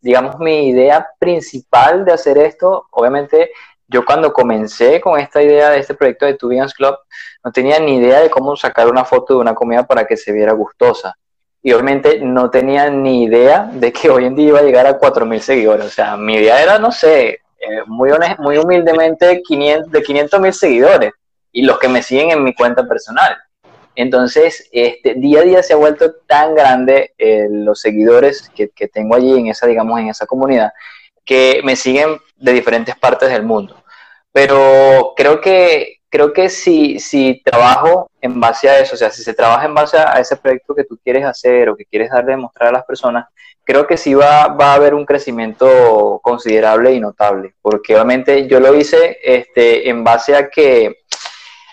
[0.00, 3.50] digamos, mi idea principal de hacer esto, obviamente
[3.88, 6.96] yo cuando comencé con esta idea de este proyecto de Two Club,
[7.44, 10.32] no tenía ni idea de cómo sacar una foto de una comida para que se
[10.32, 11.14] viera gustosa
[11.62, 14.98] y obviamente no tenía ni idea de que hoy en día iba a llegar a
[14.98, 15.86] 4.000 seguidores.
[15.86, 17.28] O sea, mi idea era, no sé,
[17.60, 21.12] eh, muy, muy humildemente 500, de 500.000 seguidores
[21.52, 23.36] y los que me siguen en mi cuenta personal.
[23.94, 28.88] Entonces, este, día a día se ha vuelto tan grande eh, los seguidores que, que,
[28.88, 30.72] tengo allí en esa, digamos, en esa comunidad,
[31.24, 33.76] que me siguen de diferentes partes del mundo.
[34.32, 39.22] Pero creo que creo que si, si trabajo en base a eso, o sea, si
[39.22, 42.34] se trabaja en base a ese proyecto que tú quieres hacer o que quieres darle
[42.34, 43.28] a mostrar a las personas,
[43.64, 48.60] creo que sí va, va a haber un crecimiento considerable y notable, porque obviamente yo
[48.60, 50.98] lo hice este, en base a que,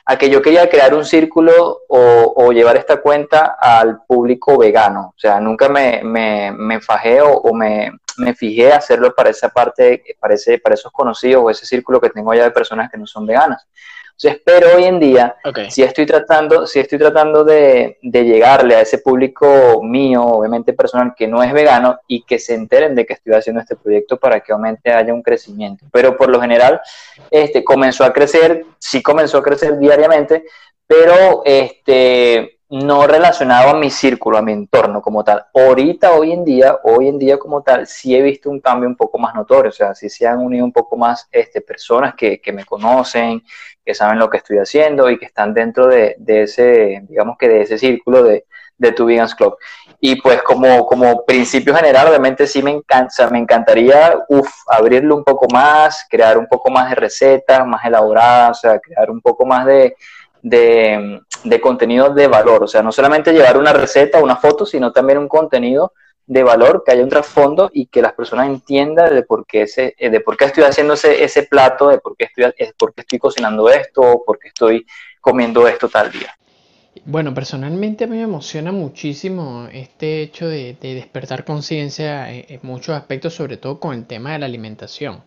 [0.05, 5.19] a que yo quería crear un círculo o, llevar esta cuenta al público vegano, o
[5.19, 10.01] sea, nunca me, me, me fajé o, o me, me fijé hacerlo para esa parte,
[10.17, 13.05] para, ese, para esos conocidos o ese círculo que tengo allá de personas que no
[13.05, 13.67] son veganas.
[14.21, 15.37] Entonces, pero hoy en día,
[15.69, 21.13] si estoy tratando, si estoy tratando de, de, llegarle a ese público mío, obviamente personal,
[21.15, 24.41] que no es vegano y que se enteren de que estoy haciendo este proyecto para
[24.41, 25.85] que aumente haya un crecimiento.
[25.93, 26.81] Pero por lo general,
[27.31, 30.43] este, comenzó a crecer, sí comenzó a crecer diariamente,
[30.85, 35.43] pero este, no relacionado a mi círculo, a mi entorno como tal.
[35.53, 38.95] Ahorita, hoy en día, hoy en día como tal, sí he visto un cambio un
[38.95, 42.39] poco más notorio, o sea, sí se han unido un poco más este, personas que,
[42.39, 43.43] que me conocen,
[43.83, 47.49] que saben lo que estoy haciendo y que están dentro de, de ese, digamos que
[47.49, 48.45] de ese círculo de,
[48.77, 49.57] de Tu Vegans Club.
[49.99, 54.13] Y pues como, como principio general, obviamente sí me encanta, me encantaría
[54.67, 59.09] abrirlo un poco más, crear un poco más de recetas, más elaboradas, o sea, crear
[59.09, 59.95] un poco más de,
[60.41, 62.63] de, de contenido de valor.
[62.63, 65.93] O sea, no solamente llevar una receta, una foto, sino también un contenido
[66.29, 70.09] de valor, que haya un trasfondo y que las personas entiendan de por qué, eh,
[70.11, 73.17] de por qué estoy haciendo ese, ese plato, de por qué, estoy, por qué estoy
[73.17, 74.85] cocinando esto, por qué estoy
[75.19, 76.35] comiendo esto tal día.
[77.05, 82.95] Bueno, personalmente a mí me emociona muchísimo este hecho de, de despertar conciencia en, muchos
[82.95, 85.23] aspectos, sobre todo con el tema de la alimentación.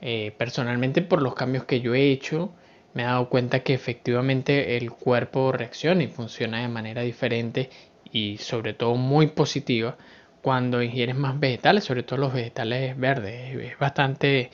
[0.00, 2.52] Eh, personalmente por los cambios que yo he hecho,
[2.94, 7.70] me he dado cuenta que efectivamente el cuerpo reacciona y funciona de manera diferente
[8.12, 9.96] y sobre todo muy positiva
[10.42, 13.54] cuando ingieres más vegetales, sobre todo los vegetales verdes.
[13.72, 14.50] Es bastante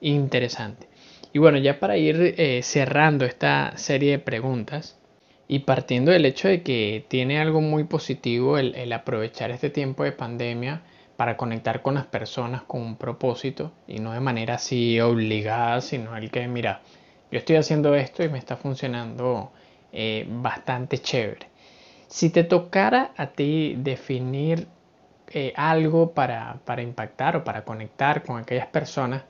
[0.00, 0.88] interesante.
[1.32, 4.98] Y bueno, ya para ir eh, cerrando esta serie de preguntas
[5.46, 10.04] y partiendo del hecho de que tiene algo muy positivo el, el aprovechar este tiempo
[10.04, 10.82] de pandemia
[11.16, 16.16] para conectar con las personas con un propósito y no de manera así obligada, sino
[16.16, 16.80] el que, mira,
[17.30, 19.52] yo estoy haciendo esto y me está funcionando
[19.92, 21.46] eh, bastante chévere.
[22.06, 24.66] Si te tocara a ti definir
[25.30, 29.24] eh, algo para, impactar o para conectar con aquellas personas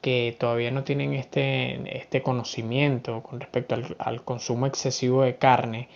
[0.00, 5.88] que todavía no tienen este, este conocimiento con respecto al, consumo excesivo de carne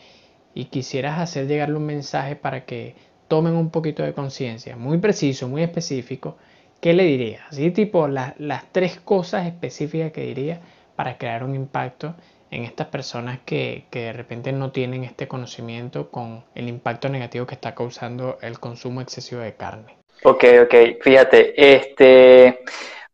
[0.54, 2.94] y quisieras hacer llegarle un mensaje para que
[3.28, 6.36] tomen un poquito de conciencia, muy preciso, muy específico,
[6.80, 7.42] ¿qué le dirías?
[7.48, 10.60] Así tipo las tres cosas específicas que diría
[11.00, 12.14] para crear un impacto
[12.50, 17.46] en estas personas que, que, de repente no tienen este conocimiento con el impacto negativo
[17.46, 19.96] que está causando el consumo excesivo de carne.
[20.24, 22.60] Ok, ok, fíjate, este,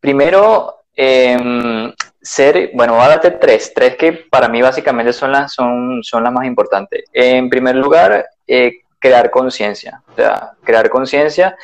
[0.01, 6.03] primero, em, ser, bueno, voy a tres, tres que para mí básicamente son las, son,
[6.03, 7.05] son las más importantes.
[7.13, 11.57] En primer lugar, eh, crear conciencia, o sea, crear conciencia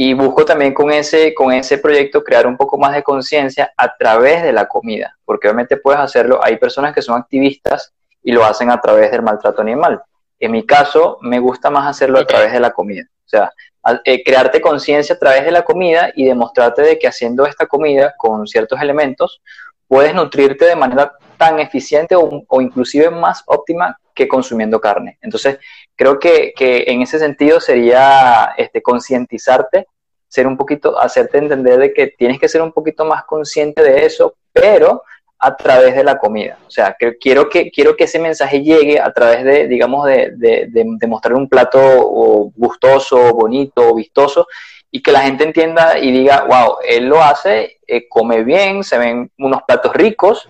[0.00, 3.96] y busco también con ese, con ese proyecto crear un poco más de conciencia a
[3.96, 7.92] través de la comida, porque obviamente puedes hacerlo, hay personas que son activistas
[8.22, 10.00] y lo hacen a través del maltrato animal.
[10.38, 13.02] En mi caso, me gusta más hacerlo a través de la comida.
[13.26, 13.52] O sea,
[14.04, 18.14] eh, crearte conciencia a través de la comida y demostrarte de que haciendo esta comida
[18.16, 19.42] con ciertos elementos,
[19.88, 25.18] puedes nutrirte de manera tan eficiente o, o inclusive más óptima que consumiendo carne.
[25.20, 25.58] Entonces,
[25.98, 29.88] creo que, que en ese sentido sería este, concientizarte,
[30.28, 34.06] ser un poquito, hacerte entender de que tienes que ser un poquito más consciente de
[34.06, 35.02] eso, pero
[35.40, 36.56] a través de la comida.
[36.66, 40.32] O sea, que quiero que, quiero que ese mensaje llegue a través de, digamos, de,
[40.36, 41.80] de, mostrar un plato
[42.54, 44.46] gustoso, bonito, vistoso,
[44.92, 48.98] y que la gente entienda y diga, wow, él lo hace, eh, come bien, se
[48.98, 50.48] ven unos platos ricos,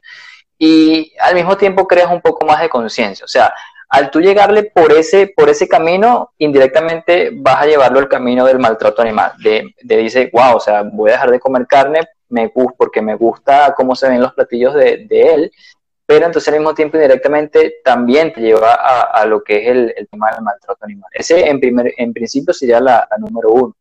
[0.58, 3.24] y al mismo tiempo creas un poco más de conciencia.
[3.24, 3.54] O sea,
[3.88, 8.58] al tú llegarle por ese, por ese camino, indirectamente vas a llevarlo al camino del
[8.58, 9.32] maltrato animal.
[9.42, 13.74] De, dice, wow, o sea, voy a dejar de comer carne me, porque me gusta
[13.74, 15.50] cómo se ven los platillos de, él,
[16.04, 20.32] pero entonces al mismo tiempo indirectamente también te lleva a, lo que es el, tema
[20.32, 21.10] del maltrato animal.
[21.12, 23.74] Ese en, primer, en principio sería la, la número uno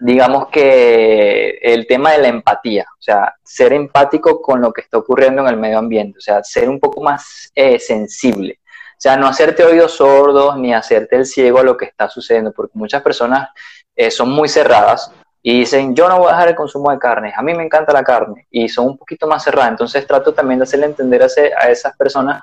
[0.00, 4.98] digamos que el tema de la empatía, o sea, ser empático con lo que está
[4.98, 8.60] ocurriendo en el medio ambiente, o sea, ser un poco más eh, sensible.
[8.98, 12.72] Sea, no hacerte oídos sordos ni hacerte el ciego a lo que está sucediendo, porque
[12.74, 13.50] muchas personas
[13.94, 17.32] eh, son muy cerradas y dicen, yo no voy a dejar el consumo de carne,
[17.34, 19.70] a mí me encanta la carne, y son un poquito más cerradas.
[19.70, 22.42] Entonces trato también de hacerle entender a, a esas personas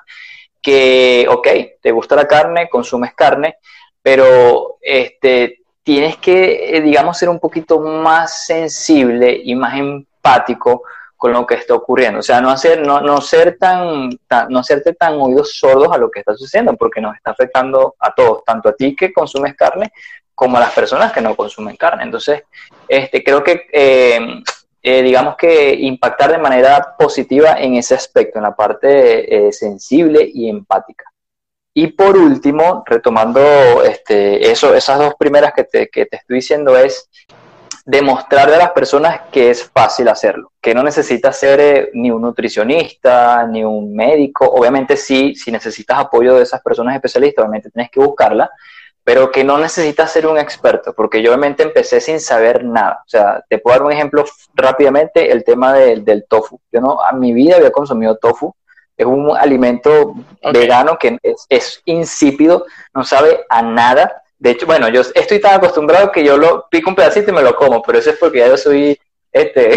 [0.62, 1.48] que, ok,
[1.80, 3.58] te gusta la carne, consumes carne,
[4.02, 10.82] pero este, tienes que, eh, digamos, ser un poquito más sensible y más empático
[11.16, 12.20] con lo que está ocurriendo.
[12.20, 14.10] O sea, no, hacer, no, no, ser tan,
[14.48, 18.12] no hacerte tan oídos sordos a lo que está sucediendo, porque nos está afectando a
[18.14, 19.92] todos, tanto a ti que consumes carne
[20.34, 22.04] como a las personas que no consumen carne.
[22.04, 22.42] Entonces,
[22.86, 24.42] este, creo que, eh,
[24.82, 30.30] eh, digamos que impactar de manera positiva en ese aspecto, en la parte eh, sensible
[30.32, 31.04] y empática.
[31.74, 36.76] Y por último, retomando este, eso, esas dos primeras que te, que te estoy diciendo
[36.76, 37.10] es
[37.86, 42.20] demostrarle a las personas que es fácil hacerlo, que no necesitas ser eh, ni un
[42.20, 47.88] nutricionista, ni un médico, obviamente sí, si necesitas apoyo de esas personas especialistas, obviamente tienes
[47.92, 48.50] que buscarla,
[49.04, 53.04] pero que no necesitas ser un experto, porque yo obviamente empecé sin saber nada.
[53.06, 54.24] O sea, te puedo dar un ejemplo
[54.54, 56.60] rápidamente, el tema del tofu.
[56.72, 58.52] Yo no, a mi vida había consumido tofu,
[58.96, 60.14] es un alimento
[60.52, 65.54] vegano que es, es insípido, no sabe a nada, de hecho, bueno, yo estoy tan
[65.54, 68.40] acostumbrado que yo lo pico un pedacito y me lo como, pero eso es porque
[68.40, 68.98] ya yo soy,
[69.32, 69.72] este,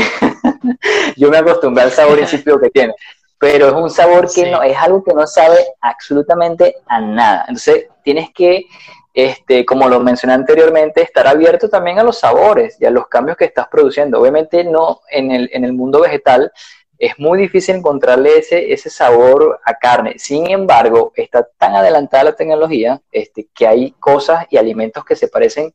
[1.16, 2.94] yo me acostumbré al sabor insípido que tiene.
[3.38, 7.46] Pero es un sabor que no, es algo que no sabe absolutamente a nada.
[7.48, 8.66] Entonces, tienes que,
[9.14, 13.38] este, como lo mencioné anteriormente, estar abierto también a los sabores y a los cambios
[13.38, 14.20] que estás produciendo.
[14.20, 16.52] Obviamente, no en el, en el mundo vegetal
[17.00, 20.16] es muy difícil encontrarle ese, ese sabor a carne.
[20.18, 25.30] Sin embargo, está tan adelantada la tecnología este, que hay cosas y alimentos que se
[25.30, 25.74] parecen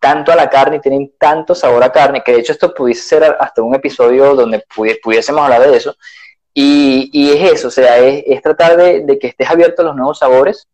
[0.00, 3.02] tanto a la carne y tienen tanto sabor a carne, que de hecho esto pudiese
[3.02, 4.64] ser hasta un episodio donde
[5.02, 5.96] pudiésemos hablar de eso.
[6.52, 9.86] Y, y es eso, o sea, es, es tratar de, de, que estés abierto a
[9.86, 10.68] los nuevos sabores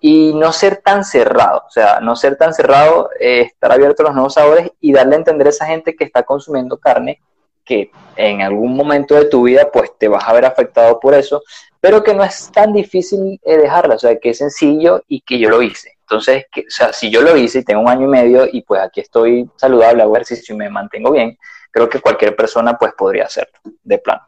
[0.00, 4.06] y no ser tan cerrado, o sea, no ser tan cerrado, eh, estar abierto a
[4.06, 7.20] los nuevos sabores y darle a entender a esa gente que está consumiendo carne
[7.68, 11.42] que en algún momento de tu vida pues te vas a ver afectado por eso,
[11.80, 15.38] pero que no es tan difícil eh, dejarla, o sea, que es sencillo y que
[15.38, 15.98] yo lo hice.
[16.00, 18.62] Entonces, que, o sea, si yo lo hice y tengo un año y medio y
[18.62, 21.38] pues aquí estoy saludable, hago ejercicio y me mantengo bien,
[21.70, 24.22] creo que cualquier persona pues podría hacerlo, de plano.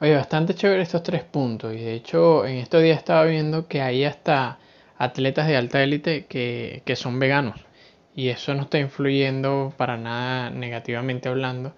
[0.00, 3.80] Oye, bastante chévere estos tres puntos y de hecho en estos días estaba viendo que
[3.80, 4.58] hay hasta
[4.98, 7.64] atletas de alta élite que, que son veganos
[8.14, 11.72] y eso no está influyendo para nada negativamente hablando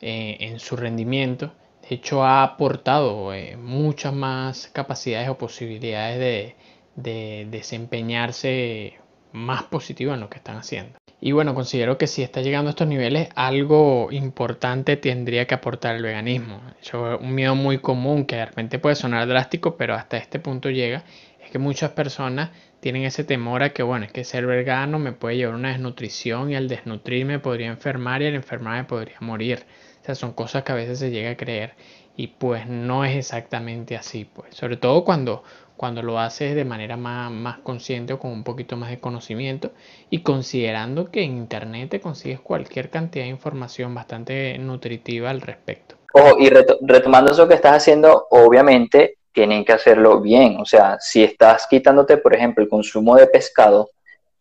[0.00, 1.52] eh, en su rendimiento.
[1.88, 6.56] De hecho, ha aportado eh, muchas más capacidades o posibilidades de,
[6.96, 8.98] de desempeñarse
[9.32, 10.98] más positivo en lo que están haciendo.
[11.22, 15.96] Y bueno, considero que si está llegando a estos niveles, algo importante tendría que aportar
[15.96, 16.62] el veganismo.
[16.80, 20.70] es un miedo muy común que de repente puede sonar drástico, pero hasta este punto
[20.70, 21.04] llega,
[21.44, 25.12] es que muchas personas tienen ese temor a que, bueno, es que ser vegano me
[25.12, 29.66] puede llevar a una desnutrición y al desnutrirme podría enfermar y al enfermarme podría morir.
[30.00, 31.74] O sea, son cosas que a veces se llega a creer
[32.16, 34.54] y pues no es exactamente así, pues.
[34.54, 35.42] Sobre todo cuando,
[35.76, 39.72] cuando lo haces de manera más, más consciente o con un poquito más de conocimiento
[40.10, 45.96] y considerando que en internet te consigues cualquier cantidad de información bastante nutritiva al respecto.
[46.12, 50.56] Ojo, y retomando eso que estás haciendo, obviamente tienen que hacerlo bien.
[50.60, 53.90] O sea, si estás quitándote, por ejemplo, el consumo de pescado,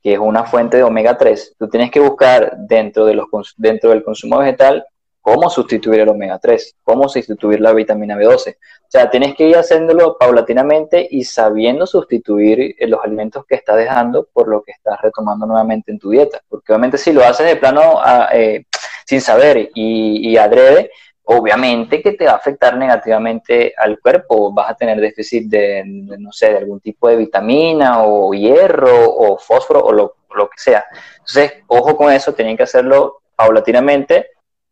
[0.01, 3.91] que es una fuente de omega 3, tú tienes que buscar dentro, de los, dentro
[3.91, 4.85] del consumo vegetal
[5.21, 8.55] cómo sustituir el omega 3, cómo sustituir la vitamina B12.
[8.55, 13.77] O sea, tienes que ir haciéndolo paulatinamente y sabiendo sustituir eh, los alimentos que estás
[13.77, 16.41] dejando por lo que estás retomando nuevamente en tu dieta.
[16.47, 18.65] Porque obviamente si lo haces de plano ah, eh,
[19.05, 20.91] sin saber y, adrede,
[21.23, 24.51] obviamente que te va a afectar negativamente al cuerpo.
[24.53, 29.37] Vas a tener déficit de, no sé, de algún tipo de vitamina o hierro o
[29.37, 30.85] fósforo o lo, lo que sea.
[31.19, 34.27] Entonces, ojo con eso, tienen que hacerlo paulatinamente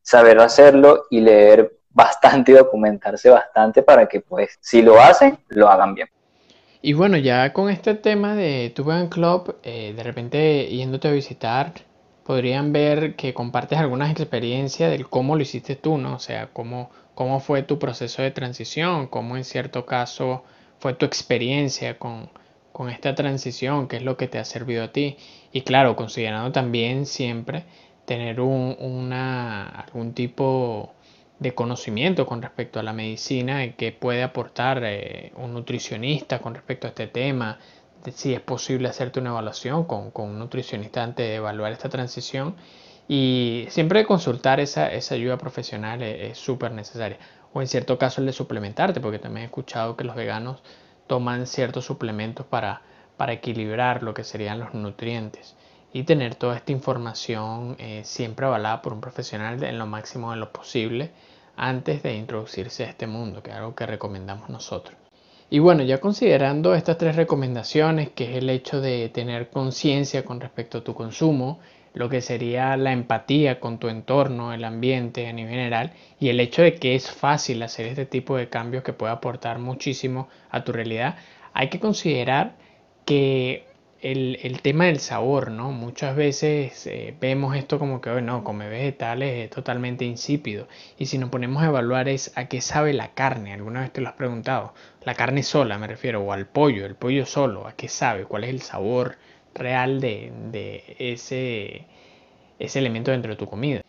[0.07, 5.67] saber hacerlo y leer bastante y documentarse bastante para que pues si lo hacen, lo
[5.67, 6.07] hagan bien.
[6.81, 11.11] Y bueno, ya con este tema de tu Vegan Club, eh, de repente yéndote a
[11.11, 11.73] visitar,
[12.23, 16.15] podrían ver que compartes algunas experiencias del cómo lo hiciste tú, ¿no?
[16.15, 20.45] O sea, cómo, cómo fue tu proceso de transición, cómo en cierto caso
[20.79, 22.29] fue tu experiencia con,
[22.71, 25.17] con esta transición, qué es lo que te ha servido a ti.
[25.51, 27.65] Y claro, considerando también siempre
[28.07, 30.93] tener un, una, algún tipo
[31.39, 36.55] de conocimiento con respecto a la medicina y que puede aportar eh, un nutricionista con
[36.55, 37.59] respecto a este tema,
[38.13, 42.55] si es posible hacerte una evaluación con, con un nutricionista antes de evaluar esta transición.
[43.09, 47.17] Y siempre consultar esa, esa ayuda profesional es súper necesaria.
[47.51, 50.63] O en cierto caso el de suplementarte porque también he escuchado que los veganos
[51.07, 52.83] toman ciertos suplementos para,
[53.17, 55.56] para equilibrar lo que serían los nutrientes
[55.93, 60.37] y tener toda esta información eh, siempre avalada por un profesional en lo máximo de
[60.37, 61.11] lo posible
[61.55, 64.95] antes de introducirse a este mundo, que es algo que recomendamos nosotros.
[65.49, 70.41] Y bueno, ya considerando estas tres recomendaciones, que es el hecho de tener conciencia con
[70.41, 71.59] respecto a tu consumo,
[71.93, 76.39] lo que sería la empatía con tu entorno, el ambiente a nivel general, y el
[76.41, 80.63] hecho de que es fácil hacer este tipo de cambios que puede aportar muchísimo a
[80.63, 81.15] tu realidad,
[81.53, 82.55] hay que considerar
[83.05, 83.66] que
[84.01, 85.71] el, tema del sabor, ¿no?
[85.71, 90.67] Muchas veces eh, vemos esto como que, bueno, comer vegetales es totalmente insípido.
[90.97, 93.53] Y si nos ponemos a evaluar es a qué sabe la carne.
[93.53, 94.73] ¿Alguna vez te lo has preguntado?
[95.03, 98.25] La carne sola, me refiero, o al pollo, el pollo solo, ¿a qué sabe?
[98.25, 99.17] ¿Cuál es el sabor
[99.53, 101.85] real de, ese,
[102.59, 103.81] ese elemento dentro de tu comida?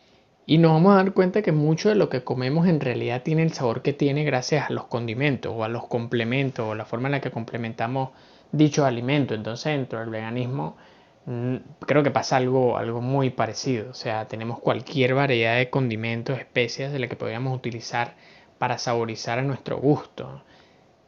[0.46, 3.42] Y nos vamos a dar cuenta que mucho de lo que comemos en realidad tiene
[3.42, 7.08] el sabor que tiene gracias a los condimentos o a los complementos o la forma
[7.08, 8.10] en la que complementamos
[8.52, 9.34] dicho alimento.
[9.34, 10.76] Entonces dentro del veganismo
[11.86, 13.90] creo que pasa algo, algo muy parecido.
[13.90, 18.14] O sea, tenemos cualquier variedad de condimentos, especias de la que podríamos utilizar
[18.58, 20.42] para saborizar a nuestro gusto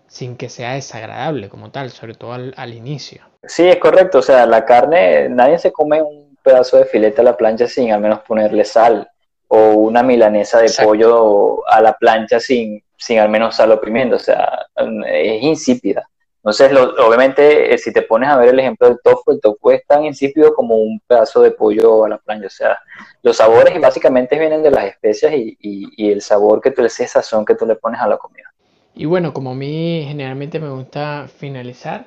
[0.06, 3.22] sin que sea desagradable como tal, sobre todo al, al inicio.
[3.44, 4.18] Sí, es correcto.
[4.18, 7.92] O sea, la carne, nadie se come un pedazo de filete a la plancha sin
[7.92, 9.08] al menos ponerle sal
[9.48, 14.16] o una milanesa de pollo a la plancha sin, sin al menos sal o pimienta,
[14.16, 14.66] o sea,
[15.06, 16.08] es insípida.
[16.42, 19.86] Entonces, obviamente, eh, si te pones a ver el ejemplo del tofu, el tofu es
[19.86, 22.46] tan insípido como un pedazo de pollo a la plancha.
[22.46, 22.78] O sea,
[23.22, 27.54] los sabores básicamente vienen de las especias y, el sabor que tú le sazón que
[27.54, 28.52] tú le pones a la comida.
[28.94, 32.06] Y bueno, como a mí generalmente me gusta finalizar,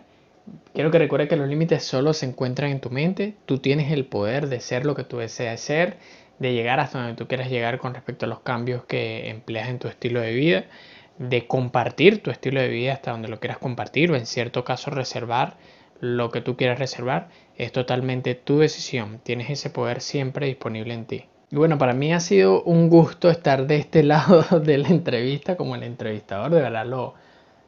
[0.74, 3.36] quiero que recuerdes que los límites solo se encuentran en tu mente.
[3.46, 5.98] Tú tienes el poder de ser lo que tú deseas ser
[6.40, 9.80] de llegar hasta donde tú quieras llegar con respecto a los cambios que empleas en
[9.80, 10.66] tu estilo de vida,
[11.18, 14.92] de compartir tu estilo de vida hasta donde lo quieras compartir o en cierto caso
[14.92, 15.58] reservar
[16.00, 19.20] lo que tú quieras reservar, es totalmente tu decisión.
[19.24, 21.26] Tienes ese poder siempre disponible en ti.
[21.50, 25.56] Y bueno, para mí ha sido un gusto estar de este lado de la entrevista
[25.56, 27.14] como el entrevistador, de verdad lo,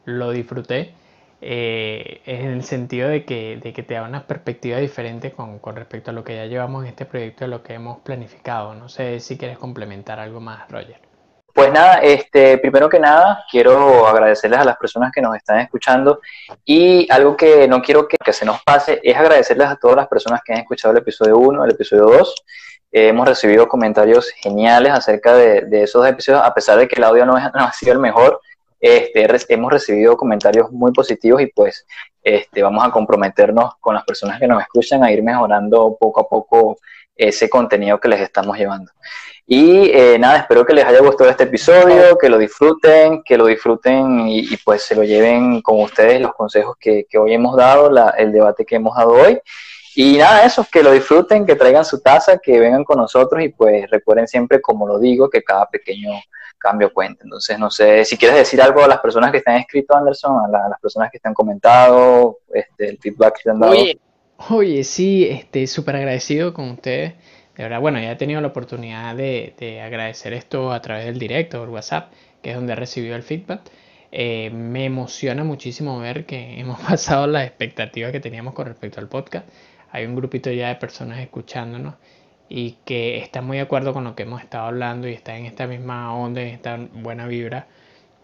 [0.06, 0.94] lo disfruté.
[1.42, 5.76] Eh, en el sentido de que, de que te da una perspectiva diferente con, con,
[5.76, 8.74] respecto a lo que ya llevamos en este proyecto, a lo que hemos planificado.
[8.74, 11.00] No sé si quieres complementar algo más, Roger.
[11.56, 16.20] Pues nada, este, primero que nada, quiero agradecerles a las personas que nos están escuchando
[16.66, 20.42] y algo que no quiero que, se nos pase es agradecerles a todas las personas
[20.44, 22.36] que han escuchado el episodio 1, el episodio 2.
[22.92, 27.26] hemos recibido comentarios geniales acerca de, de, esos episodios, a pesar de que el audio
[27.26, 28.42] no, no ha sido el mejor
[28.80, 31.88] este, hemos recibido comentarios muy positivos y pues
[32.22, 36.28] este, vamos a comprometernos con las personas que nos escuchan a ir mejorando poco a
[36.28, 36.78] poco
[37.16, 38.92] ese contenido que les estamos llevando.
[39.48, 43.46] Y eh, nada, espero que les haya gustado este episodio, que lo disfruten, que lo
[43.46, 48.32] disfruten y, pues se lo lleven con ustedes los consejos que, hoy hemos dado, el
[48.32, 49.40] debate que hemos dado hoy.
[49.96, 53.50] Y nada, eso, que lo disfruten, que traigan su taza, que vengan con nosotros y
[53.50, 56.12] pues recuerden siempre, como lo digo, que cada pequeño
[56.58, 57.24] cambio cuenta.
[57.24, 60.70] Entonces, no sé, si quieres decir algo a las personas que están escrito, Anderson, a,
[60.70, 63.72] las personas que están comentado, este, el feedback que te han dado.
[63.74, 64.00] Oye,
[64.84, 67.14] sí, este, súper agradecido con ustedes.
[67.56, 71.62] De verdad, bueno, ya he tenido la oportunidad de, agradecer esto a través del directo,
[71.62, 72.12] o WhatsApp,
[72.42, 73.62] que es donde he recibido el feedback.
[74.12, 79.08] Eh, me emociona muchísimo ver que hemos pasado las expectativas que teníamos con respecto al
[79.10, 79.48] podcast
[79.96, 81.96] hay un grupito ya de personas escuchándonos
[82.50, 85.46] y que están muy de acuerdo con lo que hemos estado hablando y están en
[85.46, 87.68] esta misma onda, en esta buena vibra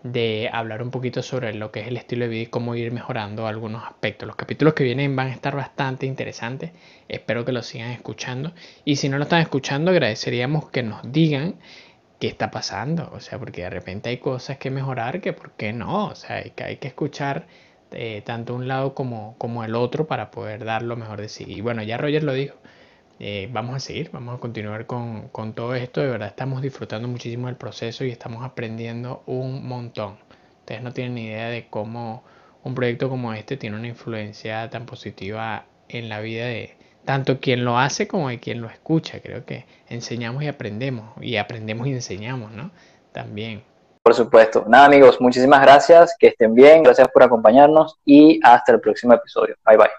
[0.03, 2.91] de hablar un poquito sobre lo que es el estilo de vida y cómo ir
[2.91, 4.27] mejorando algunos aspectos.
[4.27, 6.71] Los capítulos que vienen van a estar bastante interesantes,
[7.07, 11.55] espero que los sigan escuchando y si no lo están escuchando agradeceríamos que nos digan
[12.19, 15.73] qué está pasando, o sea, porque de repente hay cosas que mejorar que por qué
[15.73, 17.47] no, o sea, hay que, hay que escuchar
[17.91, 21.45] eh, tanto un lado como, como el otro para poder dar lo mejor de sí.
[21.47, 22.55] Y bueno, ya Roger lo dijo,
[23.23, 27.07] eh, vamos a seguir, vamos a continuar con, con, todo esto, de verdad estamos disfrutando
[27.07, 30.17] muchísimo del proceso y estamos aprendiendo un montón.
[30.61, 32.23] Ustedes no tienen ni idea de cómo
[32.63, 37.63] un proyecto como este tiene una influencia tan positiva en la vida de tanto quien
[37.63, 39.19] lo hace como de quien lo escucha.
[39.19, 42.71] Creo que enseñamos y aprendemos, y aprendemos y enseñamos, ¿no?
[43.11, 43.61] También.
[44.01, 44.65] Por supuesto.
[44.67, 46.15] Nada, amigos, muchísimas gracias.
[46.17, 46.81] Que estén bien.
[46.81, 49.55] Gracias por acompañarnos y hasta el próximo episodio.
[49.63, 49.89] Bye bye.